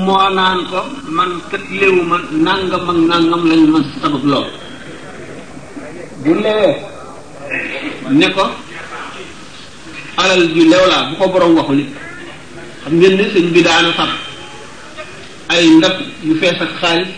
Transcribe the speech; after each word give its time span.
moo 0.00 0.28
naan 0.36 0.60
ko 0.70 0.80
man 1.16 1.30
kat 1.50 1.60
léewu 1.78 2.02
ma 2.10 2.16
nangam 2.46 2.84
ak 2.90 2.98
nangam 3.10 3.42
lañ 3.50 3.62
ma 3.72 3.80
sabab 4.00 4.24
lool 4.32 4.46
bu 6.22 6.32
lewee 6.44 6.74
ne 8.18 8.26
ko 8.36 8.44
alal 10.20 10.42
ju 10.54 10.62
lew 10.72 10.84
laa 10.90 11.06
bu 11.10 11.14
ko 11.18 11.24
borom 11.32 11.52
waxul 11.56 11.80
ngeen 12.96 13.14
ne 13.16 13.24
sëñ 13.32 13.46
bi 13.54 13.60
daana 13.66 13.92
fab 13.98 14.08
ay 15.52 15.64
ndab 15.76 15.96
yu 16.26 16.34
fees 16.40 16.60
ak 16.64 16.70
xaalis 16.80 17.08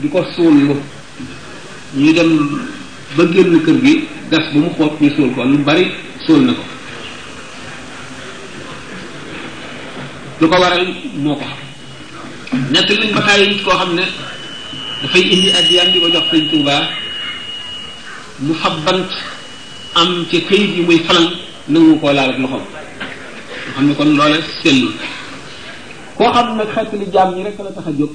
di 0.00 0.06
ko 0.12 0.20
suul 0.36 0.54
lu 0.68 0.74
ñuy 2.00 2.12
dem 2.18 2.30
ba 3.16 3.22
génn 3.32 3.62
kër 3.64 3.76
gi 3.82 3.94
gas 4.30 4.44
bu 4.52 4.58
mu 4.64 4.70
xoot 4.76 4.92
ñu 5.00 5.08
suul 5.16 5.30
ko 5.34 5.42
lu 5.50 5.56
bari 5.68 5.86
suul 6.26 6.40
na 6.46 6.52
ko 6.58 6.62
lu 10.40 10.46
ko 10.50 10.56
waral 10.62 10.86
moo 11.24 11.36
ko 11.40 11.48
nekk 12.52 12.88
nañ 13.00 13.08
bataayu 13.16 13.44
nit 13.48 13.60
koo 13.64 13.72
xam 13.80 13.90
ne 13.96 14.04
dafay 15.02 15.24
indi 15.34 15.48
addiyaam 15.58 15.88
di 15.92 15.98
ko 16.00 16.08
jox 16.14 16.26
sëñ 16.30 16.42
Tuubaa 16.50 16.82
mu 18.44 18.52
fab 18.60 18.76
bant 18.84 19.08
am 20.00 20.10
ca 20.30 20.38
këyit 20.48 20.70
yi 20.76 20.82
muy 20.86 20.98
falan 21.06 21.26
nangu 21.72 21.98
koo 22.00 22.12
laal 22.12 22.30
ak 22.32 22.38
loxoom 22.42 22.60
nga 22.60 23.08
xam 23.74 23.84
ne 23.86 23.92
kon 23.96 24.10
loola 24.18 24.38
sellu 24.62 24.88
koo 26.16 26.30
xam 26.36 26.46
nag 26.58 26.68
xeet 26.74 26.90
li 27.00 27.06
jaam 27.14 27.28
ñi 27.34 27.42
rek 27.46 27.58
la 27.64 27.72
tax 27.76 27.86
a 27.88 27.92
jóg 27.98 28.12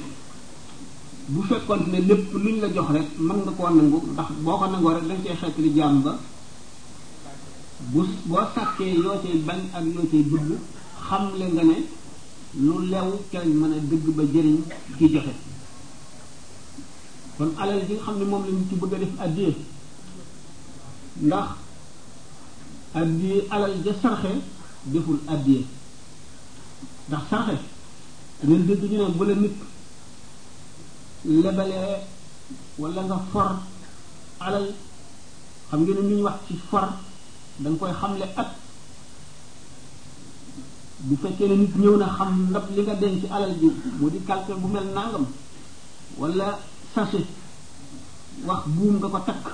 bu 1.32 1.40
fekkoon 1.48 1.80
ne 1.92 1.98
lépp 2.08 2.32
luñ 2.44 2.56
la 2.62 2.68
jox 2.76 2.88
rek 2.96 3.06
mën 3.26 3.38
nga 3.42 3.52
koo 3.58 3.66
nangu 3.78 3.98
ndax 4.12 4.28
boo 4.44 4.56
ko 4.60 4.66
nangoo 4.70 4.94
rek 4.96 5.06
dañ 5.10 5.18
cee 5.24 5.36
xeet 5.40 5.56
li 5.64 5.70
jaam 5.76 5.96
ba 6.04 6.12
bu 7.92 8.00
boo 8.30 8.44
sàkkee 8.54 8.92
yoo 9.02 9.16
cay 9.22 9.36
bañ 9.48 9.58
ak 9.78 9.84
yoo 9.94 10.06
cay 10.10 10.22
bëgg 10.30 10.50
xam 11.08 11.22
le 11.40 11.46
nga 11.54 11.62
lu 12.56 12.88
lew 12.90 13.18
ca 13.30 13.44
lañ 13.44 13.52
mën 13.54 13.72
a 13.74 13.78
dëgg 13.90 14.06
ba 14.16 14.22
jëriñ 14.24 14.56
ki 14.96 15.08
joxe 15.12 15.32
kon 17.36 17.52
alal 17.58 17.80
ji 17.86 17.92
nga 17.94 18.02
xam 18.04 18.18
ne 18.18 18.24
moom 18.24 18.44
lañ 18.46 18.68
ci 18.68 18.74
bëgg 18.74 18.94
a 18.94 18.98
def 18.98 19.08
addiye 19.18 19.54
ndax 21.20 21.48
addiye 22.94 23.44
alal 23.50 23.74
ja 23.84 23.92
sarxe 24.02 24.30
deful 24.84 25.18
addiye 25.28 25.64
ndax 27.08 27.20
sarxe 27.30 27.58
ngeen 28.44 28.66
dëgg 28.66 28.82
ñu 28.90 28.98
ne 29.02 29.10
bu 29.16 29.24
la 29.26 29.34
nit 29.34 29.56
lebalee 31.24 31.96
wala 32.78 33.02
nga 33.02 33.16
for 33.32 33.60
alal 34.40 34.72
xam 35.68 35.80
ngeen 35.82 36.00
ni 36.06 36.14
ñu 36.16 36.22
wax 36.24 36.36
ci 36.46 36.54
for 36.70 36.88
da 37.58 37.70
nga 37.70 37.78
koy 37.78 37.92
xamle 37.92 38.24
ak 38.36 38.48
bu 41.06 41.14
fekkee 41.22 41.48
ne 41.50 41.54
nit 41.58 41.74
ñëw 41.80 41.94
na 42.00 42.06
xam 42.16 42.30
ndab 42.50 42.64
li 42.76 42.82
nga 42.82 42.94
denc 43.00 43.22
alal 43.30 43.52
ji 43.60 43.68
mu 43.98 44.08
di 44.10 44.18
calcul 44.28 44.56
bu 44.60 44.66
mel 44.68 44.86
nangam 44.96 45.26
walla 46.20 46.58
sachet 46.94 47.26
wax 48.46 48.60
buum 48.74 48.94
nga 48.98 49.08
ko 49.14 49.18
takk 49.26 49.44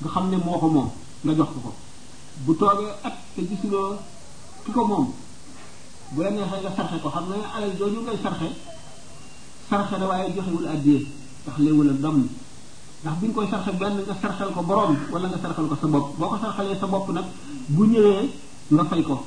nga 0.00 0.08
xam 0.14 0.28
ne 0.30 0.36
moo 0.44 0.58
ko 0.62 0.68
moom 0.74 0.88
nga 1.24 1.32
jox 1.38 1.48
ko 1.54 1.58
ko 1.64 1.72
bu 2.44 2.52
toogee 2.60 2.92
at 3.08 3.14
te 3.34 3.40
gisuloo 3.48 3.94
ki 4.64 4.70
ko 4.72 4.84
moom 4.84 5.06
bu 6.12 6.22
la 6.22 6.30
neexee 6.30 6.60
nga 6.60 6.72
sarxe 6.76 6.96
ko 7.02 7.08
xam 7.08 7.24
nga 7.28 7.48
alal 7.56 7.72
jooju 7.78 8.00
ngay 8.04 8.18
sarxe 8.22 8.48
sarxe 9.70 9.94
da 9.98 10.06
waaye 10.06 10.32
joxewul 10.34 10.66
àddiyee 10.68 11.06
ndax 11.42 11.56
léewu 11.58 11.82
la 11.84 11.92
domm 11.92 12.26
ndax 13.02 13.14
bi 13.20 13.26
nga 13.28 13.34
koy 13.34 13.48
sarxe 13.50 13.72
benn 13.80 13.96
nga 14.06 14.14
sarxal 14.20 14.52
ko 14.52 14.60
boroom 14.62 14.94
wala 15.12 15.28
nga 15.28 15.38
sarxal 15.40 15.66
ko 15.68 15.74
sa 15.80 15.86
bopp 15.86 16.06
boo 16.18 16.28
ko 16.28 16.36
sarxalee 16.36 16.76
sa 16.80 16.86
bopp 16.86 17.08
nag 17.16 17.24
bu 17.68 17.82
ñëwee 17.88 18.24
nga 18.74 18.84
fay 18.84 19.02
ko 19.02 19.24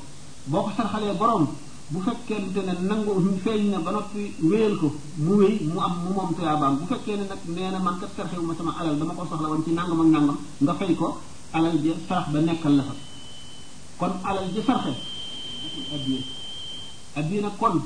boko 0.50 0.70
ko 0.70 1.14
borom 1.20 1.48
bu 1.90 2.02
fekkene 2.06 2.66
ne 2.66 2.74
nangu 2.82 3.14
feeñ 3.44 3.70
na 3.72 3.80
ba 3.80 3.92
nopi 3.92 4.34
wéel 4.42 4.78
ko 4.80 4.88
mu 5.18 5.36
wéy 5.38 5.60
mu 5.68 5.80
am 5.80 5.94
mu 6.04 6.12
mom 6.16 6.34
tuyaabaam 6.36 6.80
bu 6.80 6.86
fekkene 6.86 7.28
nak 7.28 7.40
neena 7.56 7.80
man 7.80 8.00
kat 8.00 8.10
sarxewu 8.16 8.46
ma 8.46 8.56
sama 8.56 8.74
alal 8.80 8.96
dama 9.00 9.14
ko 9.14 9.26
soxla 9.30 9.48
won 9.50 9.64
ci 9.64 9.72
nangam 9.72 10.00
ak 10.02 10.08
nangam 10.08 10.38
nga 10.62 10.74
fay 10.76 10.96
ko 10.96 11.18
alal 11.54 11.78
je 11.84 11.94
sax 12.08 12.30
ba 12.32 12.40
nekkal 12.40 12.76
la 12.76 12.84
fa 12.84 12.96
kon 13.98 14.14
alal 14.24 14.48
je 14.54 14.62
sarxe 14.68 14.94
addiye 15.96 16.24
addiye 17.16 17.50
kon 17.60 17.82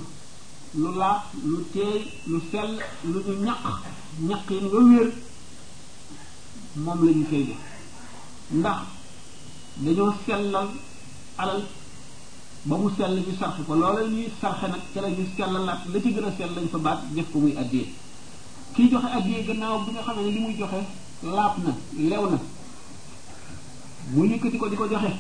lu 0.76 0.90
la 0.98 1.24
lu 1.44 1.64
tey 1.72 1.98
lu 2.28 2.40
sel 2.52 2.72
lu 3.04 3.20
ñu 3.26 3.42
ñak 3.46 3.60
ñaqin 4.20 4.66
wa 4.72 4.80
wér 4.84 5.12
moom 6.76 7.06
la 7.06 7.12
ñu 7.12 7.26
fay 7.26 7.56
ndax 8.50 8.80
dañu 9.78 10.14
selal 10.26 10.70
alal 11.38 11.64
ba 12.64 12.76
mu 12.78 12.90
sell 12.96 13.16
ñu 13.18 13.34
sarxe 13.40 13.62
ko 13.66 13.74
loola 13.74 14.06
ñuy 14.08 14.30
sarxe 14.40 14.66
nag 14.70 14.82
ca 14.94 15.02
la 15.02 15.10
ñu 15.10 15.22
la 15.66 15.82
ci 16.04 16.10
gën 16.14 16.24
a 16.24 16.32
sell 16.38 16.54
lañ 16.56 16.68
fa 16.70 16.78
baat 16.86 17.00
def 17.16 17.26
ko 17.32 17.40
muy 17.40 17.58
addiyee 17.58 17.90
kiy 18.76 18.90
joxe 18.92 19.06
addiyee 19.18 19.46
gannaaw 19.48 19.82
bi 19.86 19.92
nga 19.92 20.02
xam 20.06 20.18
ne 20.24 20.30
li 20.30 20.40
muy 20.40 20.54
joxe 20.60 20.78
laab 21.34 21.54
na 21.66 21.74
lew 22.10 22.24
na 22.30 22.38
mu 24.14 24.22
yëkkati 24.30 24.58
ko 24.62 24.68
di 24.70 24.76
ko 24.78 24.86
joxe 24.94 25.12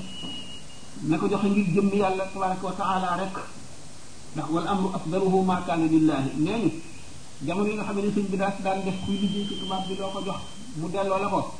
na 1.09 1.18
ko 1.18 1.25
joxe 1.28 1.46
ngir 1.50 1.66
jëmm 1.74 1.90
yàlla 1.96 2.25
tabaraka 2.31 2.63
wa 2.66 2.74
taala 2.78 3.16
rek 3.18 3.35
ndax 4.35 4.50
wal 4.51 4.68
amru 4.68 4.90
afdaluhu 4.94 5.41
ma 5.44 5.63
kaana 5.66 5.85
lillahi 5.88 6.30
nee 6.46 6.57
ñu 6.63 6.69
jamono 7.41 7.68
yi 7.69 7.75
nga 7.75 7.84
xam 7.88 7.96
ne 7.97 8.12
seen 8.13 8.25
bi 8.30 8.38
daal 8.38 8.53
daan 8.63 8.84
def 8.85 8.97
kuy 9.06 9.18
liggéey 9.18 9.47
ci 9.47 9.56
tubaab 9.62 9.88
bi 9.88 9.96
loo 9.97 10.12
ko 10.13 10.22
jox 10.24 10.38
mu 10.78 10.90
delloo 10.90 11.18
la 11.18 11.28
ko 11.28 11.56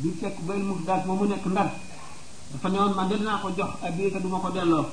du 0.00 0.08
fekk 0.20 0.40
benn 0.48 0.62
mu 0.64 0.80
daal 0.86 1.04
mu 1.06 1.26
nekk 1.28 1.44
ndar 1.52 1.68
dafa 2.52 2.68
ne 2.68 2.78
woon 2.78 2.94
man 2.94 3.08
de 3.08 3.16
dinaa 3.16 3.38
ko 3.42 3.48
jox 3.56 3.70
addiye 3.86 4.10
te 4.12 4.20
du 4.20 4.28
ko 4.28 4.48
delloo 4.54 4.84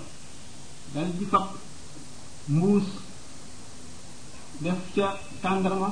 dal 0.93 1.07
di 1.19 1.25
fab 1.25 1.45
mbuus 2.47 2.83
def 4.63 4.79
ca 4.95 5.07
tàndarma 5.41 5.89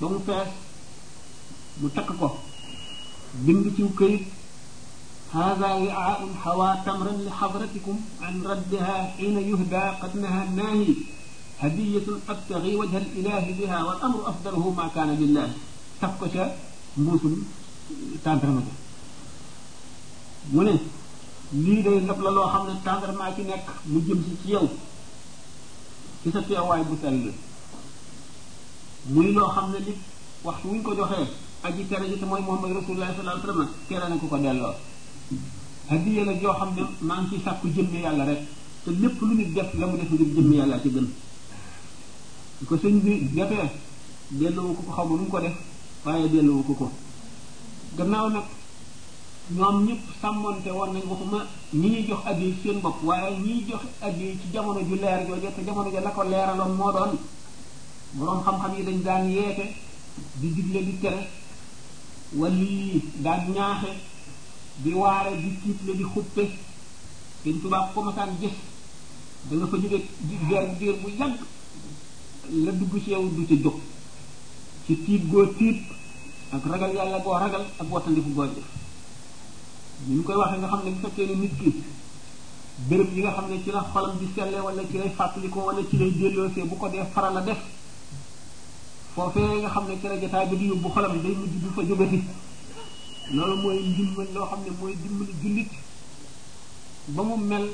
ba 0.00 0.06
mu 0.10 0.18
mu 1.80 1.88
takk 1.94 2.08
ko 2.18 2.28
bind 3.44 3.66
ci 3.76 3.82
këyit 3.98 4.24
هذا 5.42 5.68
وعاء 5.82 6.20
حوى 6.44 6.70
تمرا 6.86 7.12
لحضرتكم 7.26 7.96
عن 8.22 8.34
ردها 8.52 8.96
حين 9.16 9.36
يهدى 9.50 9.84
قدمها 10.02 10.40
نهى 10.44 10.44
الناهي 10.48 10.92
هدية 11.62 12.06
أبتغي 12.28 12.76
وجه 12.76 12.98
الإله 12.98 13.44
بها 13.58 13.78
والأمر 13.86 14.20
أفضله 14.30 14.62
ما 14.76 14.86
كان 14.94 15.10
لله 15.22 15.48
تفكش 16.02 16.34
موسم 17.06 17.34
تانترمته 18.24 18.74
mu 20.50 20.62
ne 20.62 20.72
lii 21.64 21.82
day 21.84 21.98
ndab 22.02 22.20
la 22.24 22.30
loo 22.30 22.46
xam 22.52 22.62
ne 22.66 22.74
tendrement 22.84 23.34
ci 23.36 23.42
nekk 23.42 23.68
mu 23.90 23.98
jëm 24.06 24.18
si 24.26 24.34
ci 24.42 24.50
yow 24.50 24.66
ci 26.22 26.30
sa 26.30 26.40
teewaay 26.42 26.82
bu 26.84 26.96
sell 27.00 27.32
muy 29.06 29.32
loo 29.32 29.48
xam 29.48 29.70
ne 29.70 29.78
li 29.78 29.92
waxtu 30.42 30.66
wuñ 30.68 30.82
ko 30.82 30.94
joxee 30.94 31.26
aji 31.62 31.86
tere 31.88 32.08
ji 32.08 32.18
te 32.18 32.24
mooy 32.24 32.40
Muhammad 32.42 32.72
Rasulullah 32.80 33.08
sallallahu 33.14 33.40
alayhi 33.40 33.48
wasallam 33.48 33.68
tere 33.88 34.08
na 34.08 34.16
ko 34.16 34.26
ko 34.26 34.36
delloo 34.38 34.74
hadiya 35.88 36.24
nag 36.24 36.42
yoo 36.42 36.52
xam 36.58 36.74
ne 36.74 36.82
maa 37.00 37.20
ngi 37.20 37.28
ciy 37.30 37.40
sàkku 37.44 37.68
jëmmi 37.68 38.00
yàlla 38.00 38.24
rek 38.24 38.40
te 38.84 38.90
lépp 38.90 39.20
lu 39.20 39.34
nit 39.36 39.52
def 39.52 39.72
la 39.74 39.86
mu 39.86 39.96
def 39.96 40.10
ngir 40.10 40.34
jëmmi 40.34 40.56
yàlla 40.56 40.80
ci 40.82 40.90
gën 40.90 41.06
su 42.58 42.64
ko 42.64 42.76
sëñ 42.76 42.98
bi 43.02 43.30
defee 43.34 43.70
delloo 44.30 44.72
ko 44.74 44.82
ko 44.82 44.92
xaw 44.92 45.06
ma 45.06 45.14
nu 45.16 45.20
mu 45.22 45.28
ko 45.30 45.38
def 45.38 45.54
waaye 46.04 46.28
delloo 46.30 46.62
ko 46.62 46.72
ko 46.74 46.90
gannaaw 47.96 48.30
nag 48.32 48.44
ñoom 49.50 49.76
ñëpp 49.86 50.02
sàmmonte 50.20 50.70
war 50.78 50.88
nañ 50.94 51.02
waxuma 51.10 51.38
ñi 51.80 51.88
ngi 51.90 52.00
jox 52.08 52.22
addiya 52.30 52.54
seen 52.62 52.78
bopp 52.84 52.98
waaye 53.08 53.30
ñiy 53.44 53.58
jox 53.68 53.82
addiya 54.06 54.32
ci 54.40 54.46
jamono 54.52 54.80
ju 54.88 54.94
leer 55.02 55.20
jooju 55.26 55.48
te 55.56 55.62
jamono 55.66 55.88
ja 55.94 56.00
la 56.06 56.10
ko 56.16 56.22
leeraloon 56.30 56.72
moo 56.78 56.92
doon 56.96 57.12
boroom 58.16 58.40
xam-xam 58.44 58.72
yi 58.76 58.82
dañ 58.86 58.98
daan 59.06 59.24
yeete 59.34 59.64
di 60.40 60.48
digle 60.56 60.80
di 60.86 60.94
tere 61.00 61.22
wali 62.40 62.66
yi 62.84 63.00
daan 63.24 63.40
ñaaxe 63.54 63.90
di 64.82 64.90
waare 65.00 65.32
di 65.42 65.50
tiitle 65.60 65.92
di 66.00 66.04
xuppe 66.12 66.42
dañ 67.42 67.54
tubaab 67.60 67.86
ko 67.94 68.00
masaan 68.06 68.32
gis 68.40 68.56
da 69.48 69.52
nga 69.56 69.66
fa 69.70 69.76
jóge 69.82 69.98
diir 70.28 70.64
diir 70.78 70.94
bu 71.02 71.08
yàgg 71.18 71.34
la 72.64 72.70
dugg 72.70 72.94
ci 73.04 73.10
yow 73.10 73.24
du 73.36 73.42
ca 73.48 73.54
jóg 73.64 73.76
ci 74.86 74.92
tiit 75.04 75.24
goo 75.30 75.46
tiit 75.58 75.80
ak 76.54 76.62
ragal 76.70 76.92
yàlla 76.96 77.18
goo 77.24 77.36
ragal 77.38 77.64
ak 77.80 77.86
wattandiku 77.90 78.30
goo 78.36 78.46
def 78.46 78.70
ni 80.06 80.16
ñu 80.16 80.22
koy 80.26 80.34
waxee 80.36 80.58
nga 80.58 80.66
xam 80.72 80.80
ne 80.84 80.90
bu 80.90 81.00
fekkee 81.04 81.26
ne 81.26 81.36
nit 81.42 81.52
ki 81.60 81.70
béréb 82.88 83.12
yi 83.14 83.22
nga 83.22 83.32
xam 83.36 83.46
ne 83.50 83.62
ci 83.62 83.70
la 83.70 83.82
xolam 83.92 84.16
di 84.18 84.26
selle 84.34 84.58
wala 84.60 84.82
ci 84.90 84.96
lay 84.98 85.10
fàttaliko 85.10 85.60
wala 85.60 85.80
ci 85.88 85.96
lay 85.96 86.10
delloosee 86.10 86.64
bu 86.64 86.76
ko 86.76 86.88
dee 86.88 87.04
faral 87.14 87.36
a 87.36 87.40
def 87.40 87.58
foofee 89.14 89.60
nga 89.60 89.68
xam 89.68 89.84
ne 89.86 89.98
ci 90.00 90.06
la 90.08 90.16
jotaay 90.18 90.46
bi 90.50 90.56
di 90.56 90.64
yóbbu 90.66 90.88
xolam 90.88 91.22
day 91.22 91.34
mujj 91.34 91.52
du 91.62 91.68
fa 91.70 91.82
jógati 91.82 92.22
loolu 93.32 93.56
mooy 93.62 93.78
ndimbal 93.90 94.26
loo 94.34 94.46
xam 94.50 94.60
ne 94.64 94.70
mooy 94.80 94.94
dimbali 95.02 95.32
jullit 95.42 95.70
ba 97.08 97.22
mu 97.22 97.36
mel 97.36 97.66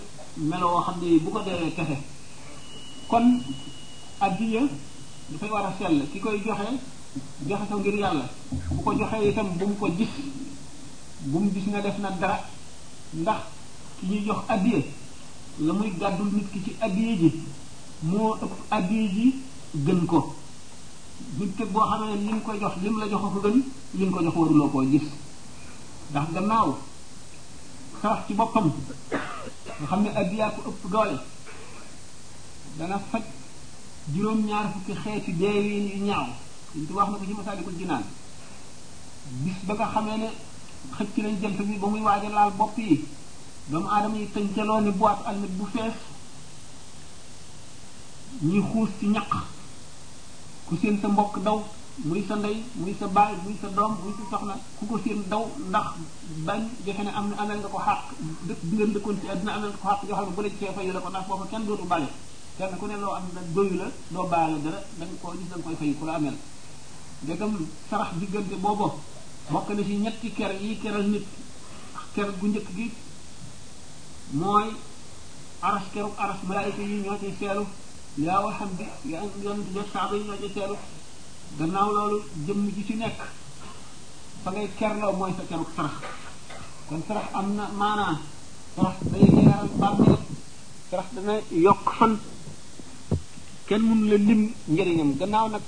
meloo 0.51 0.81
xam 0.85 0.95
ne 1.01 1.19
bu 1.25 1.31
ko 1.31 1.41
dee 1.41 1.73
kese 1.77 1.97
kon 3.07 3.41
addiya 4.19 4.61
dafay 5.31 5.49
war 5.51 5.65
a 5.67 5.73
sell 5.79 6.05
ki 6.13 6.21
koy 6.21 6.37
joxe 6.45 6.69
joxe 7.47 7.67
ko 7.71 7.77
ngir 7.79 7.95
yàlla 7.99 8.29
bu 8.73 8.83
ko 8.83 8.93
joxee 9.01 9.29
itam 9.31 9.49
bu 9.59 9.67
mu 9.67 9.77
ko 9.81 9.89
gis 9.97 10.09
bu 11.27 11.39
mu 11.41 11.51
gis 11.53 11.67
ne 11.67 11.81
def 11.83 11.99
na 11.99 12.11
dara 12.21 12.39
ndax 13.13 13.37
ki 13.99 14.05
ñuy 14.07 14.21
jox 14.27 14.39
addiye 14.49 14.85
la 15.59 15.73
muy 15.73 15.91
gàddul 16.01 16.31
nit 16.33 16.51
ki 16.53 16.63
ci 16.65 16.77
addiye 16.81 17.17
ji 17.19 17.31
moo 18.03 18.35
ëpp 18.37 18.53
addiye 18.71 19.09
ji 19.13 19.33
gën 19.85 20.05
ko 20.07 20.35
nit 21.39 21.57
ki 21.57 21.65
boo 21.73 21.81
xamee 21.91 22.09
ne 22.15 22.17
li 22.21 22.33
mu 22.33 22.41
koy 22.43 22.59
jox 22.61 22.75
li 22.83 22.91
la 22.99 23.07
jox 23.09 23.21
ko 23.33 23.41
gën 23.41 23.63
li 23.95 24.09
ko 24.11 24.21
jox 24.23 24.35
waruloo 24.37 24.69
koo 24.71 24.85
gis 24.91 25.03
ndax 26.11 26.31
gannaaw 26.35 26.75
sarax 28.01 28.27
ci 28.27 28.35
boppam 28.35 28.71
nga 29.79 29.87
xam 29.89 30.03
ne 30.03 30.09
addiyaa 30.15 30.51
ko 30.55 30.71
ëpp 30.71 30.91
doole 30.91 31.19
dana 32.79 32.99
faj 33.11 33.23
juróom-ñaar 34.15 34.73
fukki 34.73 34.95
xeeti 35.03 35.33
dee 35.33 35.97
yi 35.97 36.01
ñaaw 36.03 36.27
dañ 36.75 36.95
wax 36.97 37.09
na 37.11 37.17
ko 37.19 37.25
ci 37.25 37.35
masaalikul 37.35 37.77
jinaan 37.79 38.05
bis 39.43 39.57
ba 39.67 39.75
nga 39.75 39.87
xamee 39.93 40.17
ne 40.19 40.29
ci 41.15 41.23
lañ 41.23 41.37
jant 41.43 41.59
bi 41.67 41.79
ba 41.81 41.89
muy 41.89 42.01
waaj 42.01 42.25
a 42.25 42.29
laal 42.37 42.51
bopp 42.59 42.77
yi 42.79 42.97
doomu 43.71 43.89
aadama 43.89 44.17
yi 44.19 44.27
tëncaloo 44.35 44.81
ni 44.81 44.91
boîte 45.01 45.23
almet 45.31 45.53
bu 45.59 45.65
fees 45.73 45.95
ñuy 48.47 48.63
xuus 48.71 48.89
ci 48.99 49.07
ñaq 49.15 49.31
ku 50.67 50.73
seen 50.83 50.99
sa 51.03 51.09
mbokk 51.09 51.35
daw 51.47 51.59
muy 52.09 52.21
sa 52.29 52.35
ndey 52.41 52.57
muy 52.81 52.95
sa 53.01 53.07
baay 53.17 53.33
muy 53.45 53.55
sa 53.63 53.69
doom 53.77 53.93
muy 54.03 54.13
sa 54.31 54.39
na 54.49 54.55
ku 54.79 54.87
ko 54.91 54.97
seen 55.05 55.21
daw 55.33 55.43
ndax 55.71 55.87
bañ 56.47 56.61
defe 56.85 57.03
ne 57.03 57.11
am 57.19 57.29
na 57.31 57.37
amel 57.43 57.59
nga 57.61 57.69
ko 57.75 57.79
xàq 57.87 58.01
dëkk 58.49 58.61
bi 58.69 58.75
ngeen 58.77 58.93
dëkkoon 58.95 59.17
ci 59.21 59.27
àddina 59.33 59.53
amel 59.57 59.71
nga 59.71 59.79
ko 59.83 60.07
yoo 60.09 60.21
ne 60.27 60.33
bu 60.37 60.41
la 60.47 60.51
cee 60.59 60.73
fayu 60.77 60.93
la 60.93 61.01
ko 61.05 61.09
ndax 61.11 61.25
foofa 61.29 61.47
kenn 61.51 61.67
dootu 61.67 61.85
bale 61.93 62.09
kenn 62.57 62.79
ku 62.81 62.87
ne 62.87 62.97
loo 63.03 63.15
am 63.19 63.25
na 63.35 63.41
doyu 63.55 63.75
la 63.81 63.87
doo 64.15 64.27
baale 64.33 64.57
dara 64.65 64.81
da 64.99 65.05
nga 65.07 65.17
koo 65.23 65.33
gis 65.39 65.49
da 65.53 65.57
koy 65.65 65.77
fay 65.81 65.91
ku 65.99 66.05
la 66.07 66.13
amel 66.19 66.37
ndegam 67.23 67.53
sarax 67.89 68.11
diggante 68.21 68.55
boobu 68.65 68.89
bokk 69.53 69.69
na 69.73 69.83
ci 69.83 69.97
ñetti 69.97 70.31
ker 70.33 70.53
yi 70.61 70.77
keral 70.79 71.05
nit 71.09 71.25
ker 72.15 72.31
gu 72.39 72.47
njëkk 72.49 72.69
gi 72.77 72.91
mooy 74.33 74.69
aras 75.63 75.83
keru 75.93 76.09
aras 76.19 76.37
malaayika 76.47 76.83
yi 76.83 77.03
ñoo 77.03 77.19
ci 77.21 77.35
seelu 77.39 77.65
yaa 78.17 78.43
waxam 78.45 78.69
bi 78.79 78.85
yaa 79.11 79.23
yonent 79.43 79.67
saaba 79.93 80.17
yi 80.17 80.23
ñoo 80.25 80.37
ci 82.87 82.95
nekk 82.95 83.21
fa 84.43 84.51
ngay 84.51 84.69
kerloo 84.79 85.17
mooy 85.19 85.33
sa 85.37 85.41
keru 85.49 85.67
sarax 85.77 85.93
kon 86.89 87.03
sarax 87.09 87.25
am 87.33 87.55
na 87.57 87.69
maanaa 87.81 88.17
sarax 88.77 88.95
day 89.13 89.23
leeral 89.35 89.69
bàmmeel 89.81 90.19
sarax 90.91 91.07
dana 91.15 91.35
yokk 91.65 91.89
fan 91.99 92.19
kenn 93.67 93.83
mënu 93.83 94.07
la 94.11 94.17
lim 94.17 94.53
njëriñam 94.67 95.13
gannaaw 95.19 95.49
nag 95.49 95.63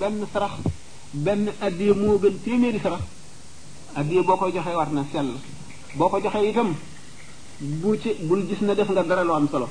benn 0.00 0.26
sarax 0.32 0.52
benn 1.12 1.48
addiya 1.66 1.94
moo 1.94 2.18
gën 2.22 2.36
téeméeri 2.44 2.80
sarax 2.80 3.00
addiya 3.96 4.22
boo 4.26 4.36
koy 4.36 4.50
joxee 4.52 4.74
war 4.76 4.88
na 4.92 5.04
sell 5.12 5.30
boo 5.96 6.08
ko 6.10 6.18
joxee 6.22 6.50
itam 6.50 6.74
bu 7.80 7.94
ci 8.02 8.10
bul 8.26 8.40
gis 8.48 8.60
na 8.60 8.74
def 8.74 8.88
nga 8.90 9.02
dara 9.02 9.22
lu 9.24 9.32
am 9.34 9.46
solo 9.52 9.68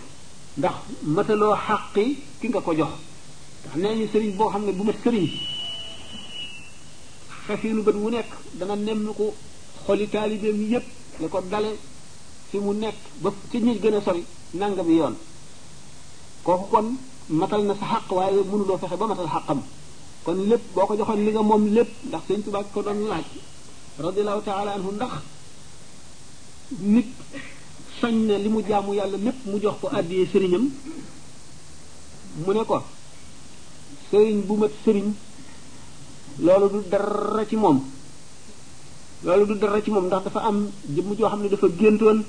ndax 0.58 0.76
mataloo 1.04 1.56
xaqi 1.68 2.06
ki 2.40 2.48
nga 2.50 2.62
ko 2.64 2.72
jox 2.80 2.94
ndax 3.64 3.76
nee 3.82 4.08
sëriñ 4.12 4.34
boo 4.40 4.50
xam 4.50 4.64
ne 4.66 4.72
bu 4.72 4.84
mat 4.84 4.98
sëriñ 5.04 5.28
nu 7.76 7.82
bët 7.88 7.96
wu 8.02 8.10
nekk 8.10 8.30
dana 8.60 8.76
nemm 8.76 9.14
ko 9.20 9.26
xoli 9.86 10.08
taalibeem 10.08 10.58
yépp 10.72 10.86
la 11.22 11.28
ko 11.28 11.40
dale 11.52 11.72
fi 12.50 12.58
mu 12.60 12.72
nekk 12.74 12.96
ba 13.22 13.30
ci 13.52 13.58
ñi 13.60 13.74
gën 13.82 13.96
a 13.98 14.02
sori 14.02 14.24
bi 14.88 14.94
yoon 15.00 15.16
kooku 16.46 16.68
kon 16.72 16.88
matal 17.30 17.64
na 17.66 17.74
sa 17.80 17.86
xaq 17.92 18.08
waaye 18.18 18.42
mënuloo 18.50 18.78
fexe 18.82 18.98
ba 19.02 19.08
matal 19.08 19.28
xaqam 19.36 19.60
kon 20.24 20.38
lépp 20.50 20.64
boo 20.76 20.86
ko 20.88 20.96
joxoon 20.98 21.22
li 21.26 21.32
nga 21.32 21.42
moom 21.44 21.64
lépp 21.76 21.90
ndax 22.08 22.24
sëñ 22.28 22.40
Tuubaa 22.44 22.64
ko 22.74 22.82
doon 22.86 23.02
laaj 23.12 23.28
radiallahu 24.00 24.42
taala 24.42 24.74
anhu 24.74 24.90
ndax 24.98 25.22
nit 26.82 27.10
sañ 28.02 28.16
na 28.26 28.36
li 28.42 28.50
mu 28.50 28.62
jaamu 28.66 28.94
yàlla 28.98 29.18
lépp 29.18 29.46
mu 29.46 29.58
jox 29.62 29.76
ko 29.82 29.88
addiye 29.94 30.26
sëriñam 30.32 30.66
mu 32.46 32.52
ne 32.54 32.64
ko 32.66 32.82
sëriñ 34.10 34.38
bu 34.48 34.56
mat 34.58 34.74
sëriñ 34.86 35.08
loolu 36.46 36.68
du 36.74 36.90
dara 36.90 37.46
ci 37.46 37.56
moom 37.56 37.80
loolu 39.24 39.46
du 39.46 39.56
dara 39.62 39.82
ci 39.84 39.92
moom 39.92 40.06
ndax 40.08 40.24
dafa 40.24 40.40
am 40.40 40.70
jëmm 40.96 41.14
joo 41.16 41.30
xam 41.30 41.42
ne 41.42 41.50
dafa 41.50 41.68
géntoon 41.68 42.24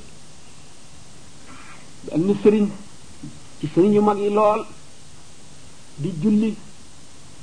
benn 2.04 2.36
sëriñ 2.42 2.68
ci 3.60 3.66
sëriñ 3.74 3.92
yu 3.94 4.00
mag 4.02 4.18
yi 4.18 4.28
lool 4.30 4.66
di 5.96 6.12
julli 6.20 6.54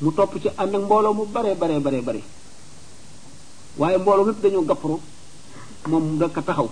mu 0.01 0.13
topp 0.13 0.37
ci 0.41 0.49
ànd 0.57 0.75
ak 0.75 0.81
mbooloo 0.83 1.13
mu 1.13 1.25
bare 1.25 1.55
bare 1.55 1.79
bare 1.79 2.01
bare 2.01 2.23
waaye 3.77 3.97
mbooloo 3.97 4.25
mépp 4.25 4.41
dañoo 4.43 4.65
gàpparu 4.69 4.97
moom 5.89 6.17
daka 6.19 6.41
taxaw 6.41 6.69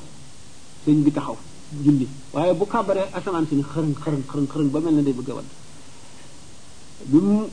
sëñ 0.84 1.00
bi 1.06 1.12
taxaw 1.12 1.38
julli 1.84 2.07
waaye 2.34 2.54
bu 2.54 2.66
kàbbaree 2.66 3.07
asamaan 3.16 3.46
si 3.50 3.56
ni 3.56 3.63
xërën 3.72 3.94
xërën 4.31 4.69
ba 4.74 4.80
mel 4.81 4.94
na 4.96 5.01
day 5.01 5.13
bëgg 5.13 5.30
a 5.31 5.34
wadd 5.36 5.50
bi 7.10 7.18
mu 7.28 7.44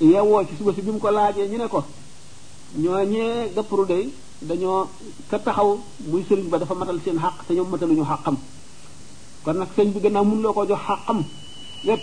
yeewoo 0.00 0.44
ci 0.46 0.54
suba 0.58 0.72
si 0.74 0.82
bi 0.82 0.90
mu 0.92 0.98
ko 0.98 1.10
laajee 1.10 1.48
ñu 1.50 1.56
ne 1.58 1.66
ko 1.68 1.84
ñoo 2.76 3.02
ñee 3.12 3.50
gàpparu 3.54 3.84
day 3.86 4.08
dañoo 4.42 4.88
ka 5.30 5.38
taxaw 5.38 5.70
muy 6.10 6.22
sëriñ 6.28 6.48
ba 6.52 6.58
dafa 6.58 6.74
matal 6.74 6.98
seen 7.04 7.18
xaq 7.24 7.46
te 7.46 7.54
ñoom 7.54 7.68
mataluñu 7.70 8.04
xàqam 8.10 8.36
kon 9.44 9.54
nag 9.58 9.70
sëñ 9.76 9.88
bi 9.92 10.00
gannaaw 10.00 10.24
mun 10.24 10.40
loo 10.42 10.52
ko 10.52 10.62
jox 10.68 10.80
xaq 10.86 10.98
xàqam 11.06 11.20
lépp 11.86 12.02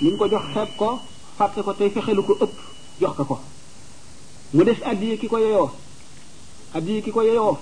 li 0.00 0.08
ñu 0.12 0.16
ko 0.18 0.26
jox 0.32 0.44
xeet 0.54 0.70
ko 0.78 0.88
fàtte 1.36 1.60
ko 1.64 1.72
tey 1.78 1.90
fexelu 1.94 2.22
ko 2.26 2.32
ëpp 2.44 2.54
jox 3.00 3.14
ko 3.18 3.24
ko 3.24 3.38
mu 4.52 4.64
des 4.64 4.82
addiye 4.84 5.16
ki 5.16 5.28
ko 5.28 5.38
yeyoo 5.38 5.70
addiye 6.74 7.00
ki 7.04 7.10
ko 7.14 7.22
yeyoo 7.22 7.54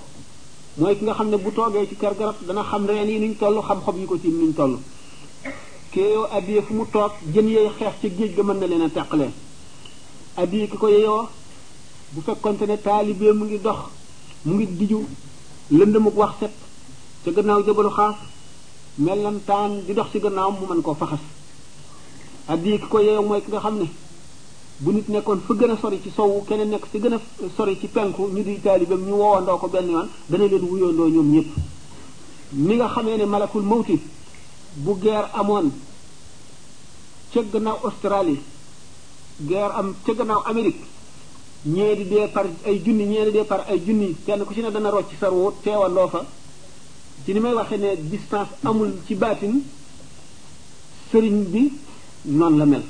mooy 0.79 0.95
ki 0.97 1.03
nga 1.05 1.13
xam 1.13 1.29
ne 1.29 1.37
bu 1.37 1.51
toogee 1.51 1.85
ci 1.87 1.95
kër 1.95 2.13
garab 2.17 2.35
dana 2.47 2.63
xam 2.63 2.85
reen 2.87 3.07
yi 3.09 3.19
nuñ 3.19 3.35
toll 3.39 3.61
xam 3.61 3.81
xob 3.85 3.95
yi 3.97 4.05
ko 4.05 4.17
ci 4.17 4.29
nuñ 4.29 4.53
toll 4.57 4.75
ki 5.91 5.99
yeyoo 6.01 6.25
addiye 6.31 6.61
fu 6.63 6.73
mu 6.73 6.85
toog 6.87 7.11
jën 7.33 7.47
yey 7.47 7.69
xeex 7.77 7.93
ci 8.01 8.09
géej 8.09 8.33
ga 8.35 8.41
mën 8.43 8.59
na 8.59 8.67
leen 8.67 8.81
a 8.81 8.89
teqalee 8.89 9.29
addiye 10.35 10.67
ki 10.67 10.77
ko 10.77 10.87
yeyoo 10.87 11.27
bu 12.13 12.21
fekkonte 12.21 12.63
ne 12.65 12.77
taalibee 12.77 13.33
mu 13.33 13.45
ngi 13.45 13.59
dox 13.61 13.77
mu 14.45 14.55
ngi 14.55 14.65
diju 14.65 15.05
lëndëmuk 15.69 16.17
wax 16.17 16.31
set 16.39 16.51
ca 17.23 17.31
gannaaw 17.31 17.61
jëbalu 17.65 17.89
xaas 17.89 18.15
mellantaan 18.97 19.83
di 19.85 19.93
dox 19.93 20.07
ci 20.11 20.19
gannaaw 20.19 20.51
mu 20.53 20.65
mën 20.67 20.81
koo 20.81 20.95
faxas 20.95 21.21
addiye 22.47 22.77
ki 22.79 22.87
ko 22.89 22.99
yeyoo 22.99 23.21
mooy 23.21 23.41
ki 23.41 23.51
nga 23.51 23.59
xam 23.59 23.77
ne 23.77 23.85
bu 24.79 24.91
nit 24.95 25.07
nekkoon 25.13 25.39
fa 25.47 25.53
gën 25.59 25.71
a 25.71 25.77
sori 25.81 25.99
ci 26.03 26.09
sowu 26.15 26.43
keneen 26.47 26.69
nekk 26.71 26.85
ci 26.91 26.99
gën 27.01 27.19
sori 27.55 27.77
ci 27.79 27.87
penku 27.87 28.29
ñu 28.33 28.43
di 28.43 28.59
taalibam 28.61 29.01
ñu 29.07 29.11
woowandoo 29.15 29.57
ko 29.59 29.67
benn 29.67 29.89
yoon 29.89 30.07
dana 30.29 30.45
leen 30.47 30.61
wuyoondoo 30.65 31.09
ñoom 31.09 31.29
ñëpp 31.33 31.47
mi 32.53 32.75
nga 32.75 32.87
xamee 32.87 33.17
ne 33.17 33.25
malakul 33.25 33.61
mawti 33.63 33.99
bu 34.75 34.93
guerre 35.01 35.27
amoon 35.33 35.71
ca 37.33 37.41
gannaaw 37.51 37.77
Australie 37.83 38.39
guerre 39.41 39.73
am 39.73 39.93
ca 40.05 40.13
gannaaw 40.13 40.43
Amérique 40.45 40.85
ñee 41.65 41.95
di 41.95 42.05
dee 42.07 42.27
par 42.31 42.45
ay 42.65 42.81
junni 42.85 43.03
ñee 43.05 43.25
di 43.25 43.31
dee 43.31 43.43
par 43.43 43.65
ay 43.67 43.81
junni 43.85 44.15
kenn 44.25 44.45
ku 44.45 44.53
ci 44.53 44.61
ne 44.61 44.71
dana 44.71 44.89
rocc 44.91 45.11
sarwu 45.19 45.51
teewandoo 45.61 46.07
fa 46.07 46.23
ci 47.25 47.33
ni 47.33 47.39
may 47.41 47.51
waxee 47.53 47.77
ne 47.77 47.97
distance 48.09 48.49
amul 48.63 48.93
ci 49.05 49.13
baatin 49.15 49.61
sëriñ 51.11 51.43
bi 51.51 51.71
noonu 52.21 52.57
la 52.57 52.65
mel 52.65 52.83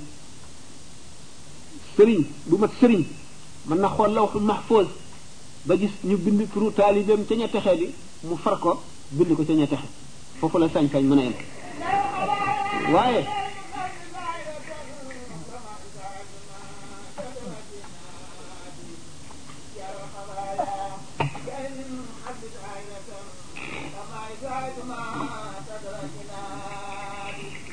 سري 2.00 2.24
بما 2.48 2.70
سري 2.82 3.04
من 3.68 3.78
نخول 3.84 4.16
لوح 4.16 4.32
محفوظ 4.36 4.88
بجس 5.68 5.94
نبند 6.08 6.48
فرو 6.56 6.70
تالي 6.72 7.04
بهم 7.04 7.24
تنيا 7.28 7.48
تخلي 7.54 7.90
مفرقو 8.24 8.76
بند 9.12 9.34
كو 9.36 9.44
تنيا 9.44 9.66
تخلي 9.66 9.90
فوفو 10.42 10.60
لا 10.60 10.68
سانك 10.74 10.96
اي 10.96 11.02
منايل 11.04 11.34
واي 12.96 13.26